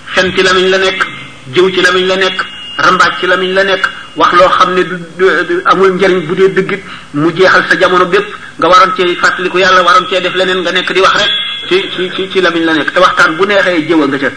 fen 0.07 0.33
ci 0.35 0.43
lamiñ 0.43 0.69
la 0.71 0.79
nekk 0.79 1.07
jëw 1.53 1.69
ci 1.69 1.83
lamiñ 1.83 2.07
la 2.07 2.17
nekk 2.17 2.41
rambaaj 2.79 3.19
ci 3.21 3.27
lamiñ 3.27 3.53
la 3.53 3.62
nekk 3.65 3.85
wax 4.16 4.33
loo 4.35 4.48
xam 4.59 4.75
ne 4.77 4.85
du 4.85 5.29
amul 5.64 5.92
njariñ 5.94 6.27
bu 6.27 6.35
dee 6.37 6.48
dëggit 6.48 6.81
mu 7.14 7.31
jeexal 7.35 7.64
sa 7.68 7.77
jamono 7.79 8.07
bépp 8.07 8.27
nga 8.59 8.68
waroon 8.68 8.94
cee 8.96 9.14
fàttaliku 9.16 9.59
yàlla 9.59 9.83
waral 9.83 10.07
cee 10.09 10.20
def 10.20 10.35
leneen 10.35 10.61
nga 10.61 10.72
nekk 10.72 10.92
di 10.92 11.01
wax 11.01 11.12
rek 11.12 11.31
ci 11.68 11.90
ci 11.96 12.11
ci 12.14 12.29
ci 12.31 12.40
lamiñ 12.40 12.64
la 12.64 12.75
nekk 12.75 12.92
te 12.92 12.98
waxtaan 13.01 13.37
bu 13.37 13.46
neexee 13.46 13.87
jëw 13.87 14.03
a 14.03 14.07
nga 14.07 14.18
ca 14.18 14.31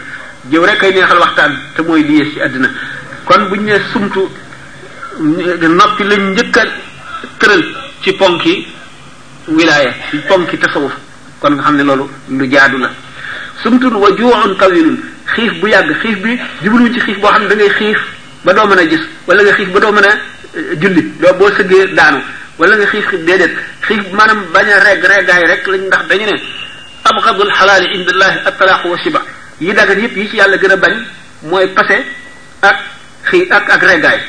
jëw 0.50 0.64
rek 0.64 0.82
ay 0.82 0.92
neexal 0.94 1.18
waxtaan 1.18 1.60
te 1.74 1.82
mooy 1.82 2.02
li 2.02 2.14
yées 2.18 2.32
ci 2.32 2.40
àddina 2.40 2.68
kon 3.24 3.48
buñ 3.50 3.60
ne 3.64 3.78
sumtu 3.92 4.20
noppi 5.18 6.04
lañ 6.04 6.20
njëkk 6.32 6.56
a 6.56 6.66
ci 8.02 8.12
ponki 8.12 8.66
wilaaya 9.48 9.92
ci 10.10 10.16
ponki 10.28 10.56
tasawuf 10.58 10.92
kon 11.38 11.50
nga 11.52 11.62
xam 11.62 11.76
ne 11.76 11.82
loolu 11.82 12.08
lu 12.28 12.46
jaadu 12.50 12.78
la 12.78 12.90
sumtu 13.62 13.88
wa 13.92 14.08
juuxun 14.16 14.54
tawilun 14.56 14.96
xiif 15.34 15.60
bu 15.60 15.66
yàgg 15.68 15.98
xiif 16.00 16.18
bi 16.22 16.38
jubluñ 16.62 16.92
ci 16.94 16.98
xiif 17.00 17.18
boo 17.20 17.28
xam 17.30 17.42
ne 17.42 17.48
da 17.48 17.54
ngay 17.56 17.68
xiif 17.70 18.15
ba 18.46 18.52
doo 18.54 18.66
mën 18.68 18.78
a 18.78 18.86
gis 18.86 19.00
wala 19.26 19.42
nga 19.42 19.52
xiif 19.56 19.68
ba 19.72 19.80
doo 19.80 19.92
mën 19.92 20.04
a 20.04 20.08
euh, 20.56 20.76
julli 20.80 21.02
doo 21.20 21.34
boo 21.38 21.50
sëggee 21.50 21.94
daanu 21.94 22.20
wala 22.58 22.76
nga 22.76 22.86
xiif 22.86 23.04
xiif 23.10 23.20
déedéet 23.26 23.50
xiif 23.86 24.04
maanaam 24.14 24.42
bañ 24.54 24.68
a 24.70 24.78
reg 24.86 25.04
regaay 25.04 25.42
rek 25.50 25.66
lañ 25.66 25.80
ndax 25.86 26.06
dañu 26.08 26.26
ne 26.26 26.36
abxadul 27.04 27.50
xalaali 27.52 27.86
indillahi 27.96 28.38
atalaaqu 28.46 28.86
wa 28.88 28.98
siba 29.02 29.20
yi 29.60 29.72
dagan 29.74 29.98
yëpp 30.02 30.16
yi 30.16 30.28
ci 30.30 30.36
yàlla 30.36 30.56
gën 30.58 30.70
a 30.72 30.76
bañ 30.76 30.92
mooy 31.42 31.66
pase 31.74 31.96
ak 32.62 32.76
xii 33.30 33.50
ak 33.50 33.68
ak 33.70 33.82
regaay 33.82 34.20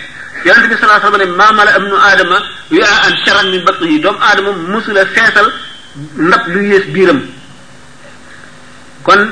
yonente 0.46 0.70
bi 0.70 0.76
salaa 0.80 1.10
ma 1.10 1.18
ne 1.18 1.26
maamala 1.26 1.72
am 1.78 1.84
nu 1.88 1.96
aadama 1.96 2.42
wi 2.72 2.82
a 2.82 2.88
an 3.06 3.14
sharan 3.26 3.52
min 3.52 3.64
batni 3.66 3.92
yi 3.92 4.02
doomu 4.02 4.18
aadama 4.22 4.52
musula 4.52 5.06
feesal 5.06 5.48
ndab 6.18 6.42
lu 6.48 6.64
yées 6.68 6.86
biiram 6.90 7.22
kon 9.04 9.30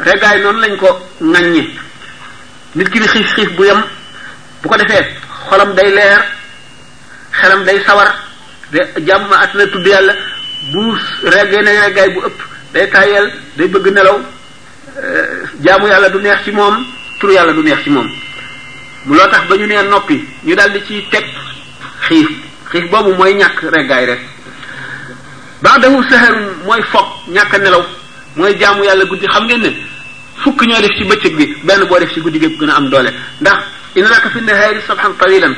regaay 0.00 0.40
noonu 0.40 0.58
lañ 0.60 0.76
ko 0.78 0.88
ŋàññe 1.20 1.64
nit 2.76 2.88
ki 2.88 2.98
di 3.00 3.08
xiif 3.08 3.30
xiif 3.36 3.50
bu 3.56 3.64
yem 3.64 3.80
bu 4.64 4.68
ko 4.68 4.76
defee 4.78 5.06
xolam 5.50 5.74
day 5.76 5.90
leer 5.96 6.22
xelam 7.40 7.64
day 7.66 7.78
sawar 7.86 8.08
jàmm 9.08 9.32
at 9.42 9.54
na 9.54 9.66
tudd 9.72 9.86
yàlla 9.86 10.14
bu 10.72 10.82
reggee 11.34 11.62
na 11.62 11.70
reggaay 11.84 12.08
bu 12.14 12.20
ëpp 12.28 12.38
day 12.74 12.90
tayel 12.90 13.26
day 13.58 13.68
bëgg 13.68 13.86
nelaw 13.92 14.18
eh, 14.98 15.26
jaamu 15.64 15.86
yàlla 15.88 16.08
du 16.10 16.20
neex 16.22 16.44
ci 16.44 16.50
moom 16.52 16.76
turu 17.20 17.32
yàlla 17.32 17.52
du 17.52 17.62
neex 17.62 17.82
ci 17.82 17.90
moom 17.90 18.08
mu 19.06 19.14
loo 19.16 19.26
tax 19.26 19.46
ba 19.48 19.56
ñu 19.56 19.66
nee 19.66 19.82
noppi 19.82 20.24
ñu 20.44 20.54
daldi 20.56 20.78
di 20.78 20.86
ci 20.86 21.06
teg 21.10 21.24
xiif 22.08 22.28
xiif 22.70 22.90
boobu 22.90 23.14
mooy 23.14 23.34
ñàkk 23.34 23.62
reggaay 23.62 24.06
rek 24.06 24.20
baadahu 25.62 26.02
sahar 26.10 26.32
mooy 26.64 26.82
fog 26.82 27.06
ñàkk 27.28 27.58
nelaw 27.58 27.84
mooy 28.36 28.56
jaamu 28.60 28.84
yàlla 28.84 29.04
guddi 29.06 29.26
xam 29.26 29.44
ngeen 29.44 29.60
ne 29.60 29.70
fukk 30.42 30.62
ñoo 30.66 30.80
def 30.82 30.94
ci 30.98 31.04
bëccëg 31.04 31.36
bi 31.36 31.56
benn 31.64 31.84
boo 31.88 31.98
def 31.98 32.12
ci 32.12 32.20
guddi 32.20 32.38
gépp 32.40 32.60
gën 32.60 32.70
a 32.70 32.76
am 32.76 32.88
doole 32.90 33.10
ndax 33.40 33.62
inna 33.94 34.06
find 34.08 34.30
fi 34.32 34.40
nahaari 34.40 34.80
sabhan 34.88 35.12
tawilan 35.20 35.52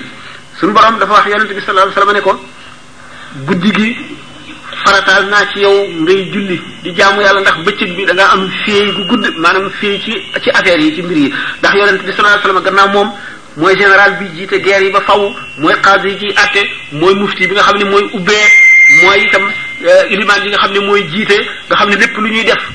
suñu 0.59 0.73
borom 0.73 0.99
dafa 0.99 1.12
wax 1.12 1.27
yonent 1.27 1.51
bi 1.55 1.61
sallallahu 1.61 1.92
alayhi 1.92 2.23
wasallam 2.25 2.40
ne 3.38 3.44
guddi 3.47 3.70
gi 3.70 3.97
farataal 4.85 5.25
naa 5.27 5.47
ci 5.53 5.61
yow 5.61 5.87
ngay 6.03 6.33
julli 6.33 6.61
di 6.83 6.90
jaamu 6.97 7.20
yàlla 7.23 7.40
ndax 7.42 7.57
bëccëg 7.64 7.94
bi 7.97 8.05
danga 8.05 8.25
nga 8.27 8.33
am 8.33 8.51
fii 8.64 8.90
gu 8.92 9.03
gudd 9.09 9.37
maanaam 9.38 9.70
fii 9.79 10.01
ci 10.05 10.12
ci 10.42 10.51
affaire 10.51 10.83
yi 10.83 10.94
ci 10.97 11.03
mbir 11.03 11.16
yi 11.16 11.33
ndax 11.59 11.75
yonent 11.75 12.03
bi 12.05 12.11
sallallahu 12.11 12.42
alayhi 12.42 12.42
wasallam 12.44 12.62
gannaaw 12.64 12.88
moom 12.92 13.11
mooy 13.57 13.77
général 13.77 14.18
bi 14.18 14.27
jiite 14.37 14.59
guerre 14.62 14.83
yi 14.85 14.90
ba 14.92 15.01
faw 15.01 15.31
mooy 15.59 15.75
xaadi 15.83 16.09
yi 16.09 16.18
ciy 16.18 16.33
àtte 16.37 16.66
mooy 16.92 17.14
mufti 17.14 17.47
bi 17.47 17.55
nga 17.55 17.62
xam 17.62 17.79
ne 17.79 17.85
mooy 17.85 18.05
ubbee 18.14 18.47
mooy 19.05 19.25
itam 19.27 19.42
euh, 19.87 20.11
ilimaan 20.12 20.42
yi 20.44 20.51
nga 20.51 20.59
xam 20.59 20.73
ne 20.73 20.81
mooy 20.81 21.03
jiite 21.12 21.38
nga 21.70 21.77
xam 21.77 21.88
ne 21.88 21.94
lépp 21.97 22.16
lu 22.18 22.29
ñuy 22.33 22.42
def 22.44 22.66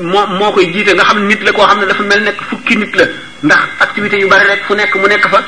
moo 0.00 0.26
moo 0.38 0.52
koy 0.52 0.66
jiite 0.72 0.94
nga 0.94 1.04
xam 1.04 1.26
nit 1.26 1.40
la 1.42 1.52
koo 1.52 1.64
xam 1.66 1.80
ne 1.80 1.86
dafa 1.86 2.02
mel 2.02 2.22
nekk 2.24 2.40
fukki 2.48 2.76
nit 2.76 2.94
la 2.96 3.04
ndax 3.42 3.58
activité 3.80 4.16
yu 4.20 4.28
bari 4.28 4.44
rek 4.46 4.64
fu 4.66 4.74
nekk 4.74 4.94
mu 4.96 5.06
nekk 5.08 5.28
fa 5.30 5.42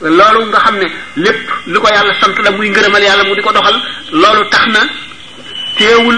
loolu 0.00 0.46
nga 0.46 0.58
xam 0.58 0.76
ne 0.78 0.86
lépp 1.16 1.40
lu 1.66 1.78
ko 1.80 1.88
yàlla 1.88 2.12
sant 2.20 2.38
la 2.42 2.50
muy 2.50 2.70
ngërëmal 2.70 3.02
yàlla 3.02 3.24
mu 3.24 3.34
di 3.34 3.42
ko 3.42 3.52
doxal 3.52 3.76
loolu 4.12 4.48
tax 4.50 4.66
na 4.72 4.80
teewul 5.78 6.16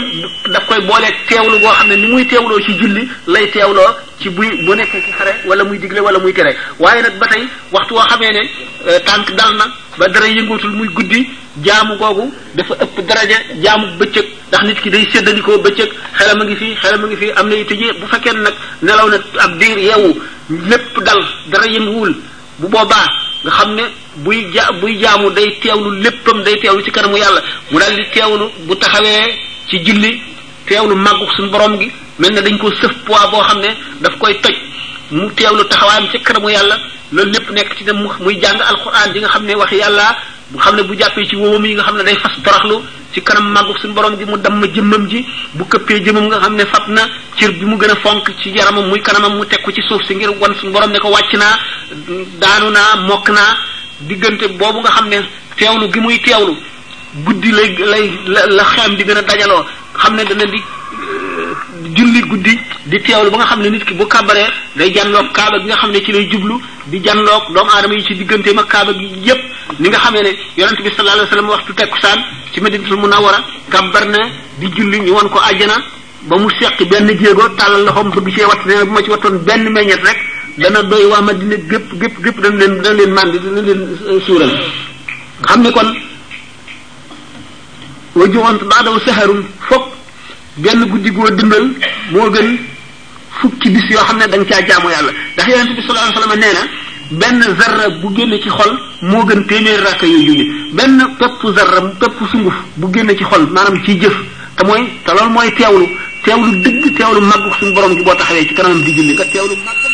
daf 0.52 0.66
koy 0.66 0.80
boolee 0.82 1.10
teewlu 1.28 1.58
boo 1.58 1.70
xam 1.74 1.88
ne 1.88 1.96
ni 1.96 2.06
muy 2.08 2.24
teewloo 2.26 2.58
ci 2.60 2.72
julli 2.78 3.08
lay 3.26 3.46
teewloo 3.50 3.96
ci 4.20 4.28
buy 4.30 4.48
bu 4.64 4.74
nekkee 4.74 5.00
ci 5.02 5.10
xare 5.12 5.34
wala 5.46 5.64
muy 5.64 5.78
digle 5.78 5.98
wala 6.00 6.18
muy 6.18 6.32
tere 6.32 6.54
waaye 6.78 7.02
nag 7.02 7.18
ba 7.18 7.26
tey 7.26 7.46
waxtu 7.72 7.94
woo 7.94 8.06
xamee 8.08 8.32
ne 8.32 8.48
euh, 8.88 8.98
tànk 9.04 9.30
dal 9.36 9.54
nag 9.56 9.70
ba 9.98 10.08
dara 10.08 10.26
yëngootul 10.28 10.70
muy 10.70 10.88
guddi 10.92 11.24
jaamu 11.62 11.96
googu 11.96 12.32
dafa 12.54 12.74
ëpp 12.80 13.06
daraja 13.08 13.38
jaamu 13.56 13.86
bëccëg 13.98 14.26
ndax 14.62 14.68
nit 14.68 14.80
ki 14.82 14.90
day 14.90 15.04
séddanikoo 15.12 15.58
bëccëg 15.58 15.90
xelam 16.18 16.40
a 16.40 16.44
ngi 16.44 16.56
fii 16.56 16.74
xelam 16.82 17.04
a 17.04 17.06
ngi 17.06 17.16
fii 17.16 17.32
am 17.36 17.48
na 17.48 17.54
yu 17.56 17.64
tëjee 17.64 17.92
bu 18.00 18.06
fekkee 18.06 18.32
nag 18.32 18.54
nelaw 18.82 19.08
na 19.08 19.18
ab 19.38 19.58
diir 19.58 19.78
yeewu 19.78 20.14
lépp 20.68 20.98
dal 21.02 21.20
dara 21.48 21.66
yënguwul 21.66 22.14
bu 22.58 22.68
boobaa 22.68 23.08
nga 23.44 23.50
xam 23.50 23.74
ne 23.74 23.82
buy 24.16 24.52
ja 24.54 24.70
buy 24.80 24.96
jaamu 25.00 25.30
day 25.32 25.58
teewlu 25.62 25.90
léppam 26.00 26.42
day 26.44 26.58
teewlu 26.60 26.84
ci 26.84 26.90
kanamu 26.90 27.16
yàlla 27.16 27.40
mu 27.72 27.78
daal 27.78 27.94
di 27.96 28.04
teewlu 28.14 28.50
bu 28.66 28.74
taxawee 28.76 29.34
ci 29.68 29.78
julli 29.84 30.22
teewlu 30.68 30.94
màggu 30.96 31.26
suñu 31.36 31.48
borom 31.50 31.78
gi 31.78 31.90
mel 32.18 32.32
na 32.32 32.40
dañ 32.40 32.58
ko 32.58 32.70
sëf 32.70 32.92
poids 33.06 33.30
boo 33.30 33.42
xam 33.42 33.60
ne 33.60 33.70
daf 34.00 34.16
koy 34.18 34.40
toj 34.40 34.54
mu 35.10 35.30
teewlu 35.34 35.64
taxawaayam 35.64 36.08
ci 36.12 36.18
kanamu 36.20 36.50
yàlla 36.50 36.78
loolu 37.12 37.32
lépp 37.32 37.50
nekk 37.50 37.76
ci 37.76 37.84
ne 37.84 37.92
muy 37.92 38.38
jàng 38.42 38.60
alquran 38.60 39.12
di 39.12 39.18
nga 39.20 39.28
xam 39.28 39.44
ne 39.46 39.54
wax 39.54 39.72
yàlla 39.72 40.14
bu 40.50 40.58
xam 40.58 40.76
ne 40.76 40.82
bu 40.88 40.94
jàppee 40.94 41.26
ci 41.28 41.36
wowam 41.36 41.64
yi 41.66 41.74
nga 41.74 41.82
xam 41.82 41.96
ne 41.98 42.04
day 42.04 42.14
fas 42.16 42.30
doraxlu 42.44 42.80
ci 43.12 43.20
kanam 43.22 43.50
màggu 43.54 43.72
suñ 43.82 43.92
borom 43.94 44.14
gi 44.18 44.24
mu 44.24 44.36
ma 44.36 44.66
jëmmam 44.74 45.08
ji 45.08 45.24
bu 45.54 45.64
këppee 45.68 46.00
jëmmam 46.04 46.26
nga 46.26 46.38
xam 46.40 46.54
ne 46.56 46.64
fab 46.66 46.88
na 46.88 47.08
cër 47.36 47.52
bi 47.52 47.64
mu 47.64 47.76
gën 47.76 47.90
a 47.90 47.94
fonk 47.96 48.28
ci 48.42 48.50
yaramam 48.54 48.88
muy 48.88 49.00
kanamam 49.00 49.36
mu 49.36 49.44
teg 49.46 49.62
ko 49.62 49.72
ci 49.72 49.80
suuf 49.88 50.02
si 50.06 50.14
ngir 50.14 50.30
wan 50.40 50.54
suñu 50.54 50.72
borom 50.72 50.90
ne 50.90 50.98
ko 50.98 51.08
wàcc 51.08 51.32
naa 51.38 51.58
daanu 52.40 52.70
naa 52.70 52.96
mokk 53.06 53.28
naa 53.30 53.56
diggante 54.00 54.48
boobu 54.58 54.80
nga 54.80 54.90
xam 54.90 55.08
ne 55.08 55.16
teewlu 55.56 55.90
gi 55.92 56.00
muy 56.00 56.18
teewlu 56.20 56.54
guddi 57.24 57.50
lay 57.52 57.76
lay 57.78 58.10
la 58.26 58.64
xeem 58.64 58.96
di 58.96 59.04
gën 59.04 59.16
a 59.18 59.22
dajaloo 59.22 59.64
xam 59.98 60.14
ne 60.16 60.24
dana 60.24 60.44
di 60.44 60.60
julli 61.92 62.20
guddi 62.22 62.52
di 62.86 62.98
teewlu 63.02 63.30
ba 63.30 63.36
nga 63.38 63.44
xamne 63.46 63.68
nit 63.70 63.84
ki 63.84 63.94
bu 63.98 64.06
kàbbaree 64.08 64.46
day 64.76 64.92
janloog 64.92 65.30
kaaba 65.32 65.58
gi 65.58 65.64
nga 65.66 65.76
xamne 65.76 66.02
ci 66.04 66.12
lay 66.12 66.26
jublu 66.30 66.60
di 66.86 67.00
janloog 67.02 67.52
doom 67.52 67.68
adam 67.68 67.92
yi 67.92 68.02
ci 68.04 68.14
diggante 68.14 68.52
ma 68.54 68.64
kaaba 68.64 68.92
gi 68.92 69.10
yépp 69.22 69.38
ni 69.78 69.88
nga 69.88 69.98
xamee 69.98 70.22
ne 70.22 70.30
yonent 70.56 70.80
bi 70.82 70.88
sallallahu 70.88 71.18
alayhi 71.18 71.28
wasallam 71.28 71.48
waxtu 71.50 71.74
tekkusaan 71.74 72.20
ci 72.52 72.60
madinatul 72.60 72.96
munawwara 72.96 73.44
kàbbar 73.68 74.06
di 74.58 74.66
julli 74.74 74.98
ñu 75.00 75.10
won 75.12 75.28
ko 75.28 75.38
aljana 75.40 75.74
ba 76.22 76.36
mu 76.38 76.48
seq 76.58 76.88
benn 76.88 77.08
jéego 77.18 77.48
tàllal 77.56 77.84
loxom 77.84 78.10
bëgg 78.10 78.32
ci 78.34 78.44
wat 78.44 78.64
ne 78.66 78.84
bu 78.84 78.90
ma 78.92 79.02
ci 79.02 79.10
waton 79.10 79.38
ben 79.44 79.68
meñet 79.72 80.00
rek 80.04 80.18
dana 80.58 80.82
doy 80.82 81.04
wa 81.04 81.20
madina 81.20 81.56
gépp 81.68 81.92
gépp 82.00 82.22
gépp 82.24 82.38
dañ 82.40 82.56
leen 82.58 82.80
dañ 82.82 82.94
leen 82.96 83.10
mandi 83.12 83.38
dañ 83.40 83.60
leen 83.64 83.98
euh, 84.08 84.20
suural 84.26 84.50
xam 85.42 85.60
ne 85.62 85.70
kon 85.72 85.92
wajuwant 88.14 88.58
ba'da 88.64 88.90
saharun 89.04 89.44
fuk 89.68 89.93
genn 90.58 90.84
guddi 90.86 91.10
goo 91.10 91.28
dundal 91.36 91.66
moo 92.12 92.30
gën 92.30 92.58
fukki 93.40 93.70
bis 93.70 93.88
yoo 93.90 94.04
xam 94.04 94.18
ne 94.18 94.28
da 94.28 94.36
nga 94.38 94.44
caa 94.44 94.66
jaamu 94.68 94.88
yàlla 94.90 95.10
ndax 95.34 95.46
yonent 95.48 95.74
bi 95.74 95.82
sallallahu 95.82 96.10
alayhi 96.10 96.28
wasallam 96.28 96.38
nee 96.38 97.18
benn 97.20 97.42
zarra 97.58 97.88
bu 98.02 98.14
génn 98.14 98.38
ci 98.42 98.48
xol 98.48 98.78
moo 99.02 99.24
gën 99.24 99.44
téeméeri 99.48 99.82
rakka 99.84 100.06
yooyu 100.06 100.26
julli 100.26 100.50
benn 100.72 101.00
pepp 101.18 101.54
zarra 101.56 101.80
pepp 102.00 102.16
sunguf 102.30 102.54
bu 102.76 102.86
génn 102.92 103.10
ci 103.16 103.24
xol 103.24 103.46
maanaam 103.50 103.82
ci 103.84 103.98
jëf 104.00 104.14
te 104.56 104.64
mooy 104.64 104.86
te 105.04 105.10
loolu 105.12 105.30
mooy 105.30 105.50
teewlu 105.54 105.86
teewlu 106.24 106.62
dëgg 106.62 106.96
teewlu 106.96 107.20
màggu 107.20 107.50
suñu 107.58 107.74
borom 107.74 107.96
gi 107.96 108.04
boo 108.04 108.14
taxawee 108.14 108.46
ci 108.46 108.54
kanamam 108.54 108.80
di 108.84 108.92
julli 108.94 109.14
nga 109.14 109.24
teewlu 109.24 109.54
màggam 109.66 109.92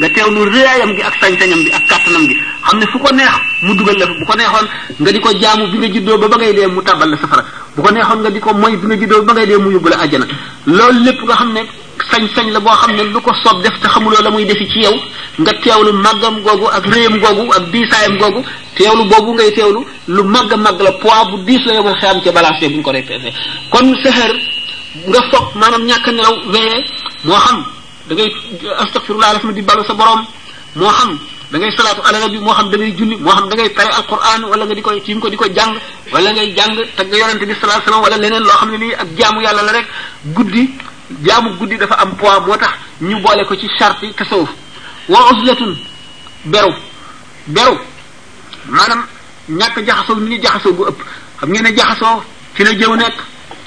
nga 0.00 0.08
teewlu 0.08 0.44
réyaayam 0.50 0.94
gi 0.96 1.02
ak 1.02 1.14
sañ-sañam 1.20 1.60
bi 1.64 1.70
ak 1.70 1.84
kàttanam 1.88 2.26
gi 2.28 2.36
xam 2.64 2.78
ne 2.78 2.86
fu 2.86 2.96
ko 2.98 3.12
neex 3.14 3.32
mu 3.62 3.74
dugal 3.76 3.98
la 3.98 4.06
bu 4.06 4.24
ko 4.26 4.34
neexoon 4.36 4.66
nga 5.00 5.12
di 5.12 5.20
ko 5.20 5.32
jaamu 5.38 5.68
bi 5.70 5.78
nga 5.78 5.88
juddoo 5.88 6.16
ba 6.18 6.28
ba 6.28 6.36
ngay 6.36 6.52
dee 6.54 6.66
mu 6.66 6.80
tàbbal 6.82 7.10
la 7.10 7.16
safara 7.18 7.44
bu 7.76 7.82
ko 7.82 7.90
neexoon 7.94 8.20
nga 8.22 8.30
di 8.30 8.38
ko 8.40 8.52
mooy 8.52 8.76
bi 8.76 8.86
nga 8.86 8.96
juddoo 9.00 9.24
ba 9.24 9.32
ngay 9.32 9.46
dee 9.46 9.56
mu 9.56 9.70
yóbbu 9.70 9.88
la 9.88 9.96
àjjana 10.04 10.26
loolu 10.66 11.00
lépp 11.04 11.20
nga 11.24 11.34
xam 11.36 11.52
ne 11.52 11.60
sañ-sañ 12.10 12.50
la 12.52 12.60
boo 12.60 12.70
xam 12.76 12.90
ne 12.96 13.02
lu 13.04 13.20
ko 13.20 13.32
soob 13.44 13.62
def 13.62 13.80
te 13.80 13.88
xamuloo 13.88 14.22
la 14.22 14.30
muy 14.30 14.44
defi 14.44 14.68
ci 14.68 14.80
yow 14.80 14.94
nga 15.38 15.52
teewlu 15.54 15.92
màggam 15.92 16.40
googu 16.42 16.66
ak 16.68 16.84
réyam 16.86 17.18
googu 17.18 17.52
ak 17.52 17.70
diisaayam 17.72 18.18
googu 18.18 18.44
lu 18.96 19.04
boobu 19.08 19.32
ngay 19.34 19.52
teewlu 19.52 19.84
lu 20.08 20.22
màgg 20.24 20.52
màgg 20.56 20.82
la 20.82 20.92
poids 20.92 21.30
bu 21.30 21.38
diis 21.46 21.64
la 21.66 21.74
yomal 21.74 21.96
xeyam 22.00 22.20
ca 22.22 22.32
balance 22.32 22.60
bu 22.68 22.76
ñu 22.76 22.82
ko 22.82 22.90
repesé 22.92 23.32
kon 23.70 23.94
sexeer 24.02 24.32
nga 25.08 25.20
foog 25.30 25.54
maanaam 25.54 25.82
ñàkk 25.86 26.06
nelaw 26.12 26.36
weere 26.52 26.84
moo 27.24 27.36
xam 27.40 27.64
da 28.08 28.14
ngay 28.14 28.32
astaghfirullah 28.80 29.40
di 29.54 29.62
balu 29.62 29.82
sa 29.84 29.94
borom 29.94 30.20
moo 30.74 30.88
xam 30.92 31.18
da 31.52 31.58
ngay 31.58 31.72
salaatu 31.76 32.00
ala 32.08 32.18
nabi 32.20 32.38
moo 32.40 32.48
xam 32.54 32.70
da 32.70 32.76
ngay 32.78 32.92
julli 32.96 33.16
moo 33.20 33.28
xam 33.32 33.46
da 33.48 33.54
ngay 33.56 33.68
tari 33.76 33.88
alquran 33.92 34.44
wala 34.50 34.64
nga 34.66 34.74
di 34.74 34.80
ko 34.82 35.28
di 35.28 35.36
ko 35.36 35.44
jàng 35.52 35.76
wala 36.12 36.30
ngay 36.32 36.52
jàng 36.56 36.72
tagg 36.96 37.12
yonente 37.12 37.44
bi 37.44 37.52
sallallahu 37.52 37.76
alayhi 37.76 37.92
wasallam 37.92 38.02
wala 38.02 38.16
leneen 38.16 38.46
ne 38.72 38.78
nii 38.80 38.94
ak 38.94 39.08
jaamu 39.18 39.42
yàlla 39.42 39.62
la 39.62 39.72
rek 39.72 39.86
guddi 40.34 40.64
guddi 41.60 41.76
dafa 41.76 41.94
am 42.00 42.16
poids 42.16 42.40
moo 42.46 42.56
tax 42.56 42.72
ñu 43.02 43.20
boole 43.20 43.44
ko 43.44 43.54
ci 43.56 43.68
charte 43.78 44.00
yi 44.04 44.14
tasawuf 44.14 44.48
wa 45.08 45.28
uzlatun 45.32 45.76
beru 46.46 46.72
maanaam 48.68 49.04
ñàkk 49.50 49.84
jaxasoo 49.86 50.16
ni 50.16 50.36
ñu 50.36 50.42
jaxasoo 50.42 50.72
bu 50.72 50.86
ëpp 50.88 51.00
xam 51.40 51.50
ngeen 51.50 51.62
ne 51.68 51.76
jaxasoo 51.76 52.24
ci 52.56 52.64
la 52.64 52.72
jëw 52.72 52.96
nekk 52.96 53.18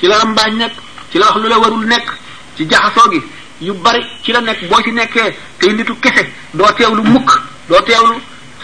ci 0.02 0.08
la 0.08 0.17
rambaañ 0.17 0.54
nekk 0.58 0.74
ci 1.12 1.17
la 1.19 1.26
wax 1.28 1.38
lu 1.38 1.48
la 1.50 1.58
warul 1.60 1.86
nekk 1.86 2.10
ci 2.58 2.65
jaxasoo 2.67 3.12
gi 3.12 3.21
yu 3.62 3.74
bari 3.74 4.02
ci 4.24 4.32
la 4.32 4.41
nekk 4.41 4.65
boo 4.69 4.82
ci 4.82 4.91
nekkee 4.91 5.38
tey 5.60 5.74
nitu 5.74 5.93
kese 6.02 6.26
doo 6.52 6.65
lu 6.95 7.04
mukk 7.04 7.30
doo 7.69 7.82
teewlu 7.88 8.13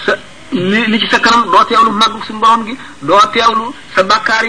sa 0.06 0.14
li 0.54 0.80
li 0.92 0.98
ci 1.02 1.08
sa 1.12 1.20
kanam 1.24 1.44
doo 1.52 1.64
teewlu 1.70 1.92
màggu 2.00 2.20
suñu 2.28 2.40
borom 2.42 2.62
gi 2.68 2.74
doo 3.08 3.22
teewlu 3.34 3.66
sa 3.96 4.02
bàkkaar 4.10 4.46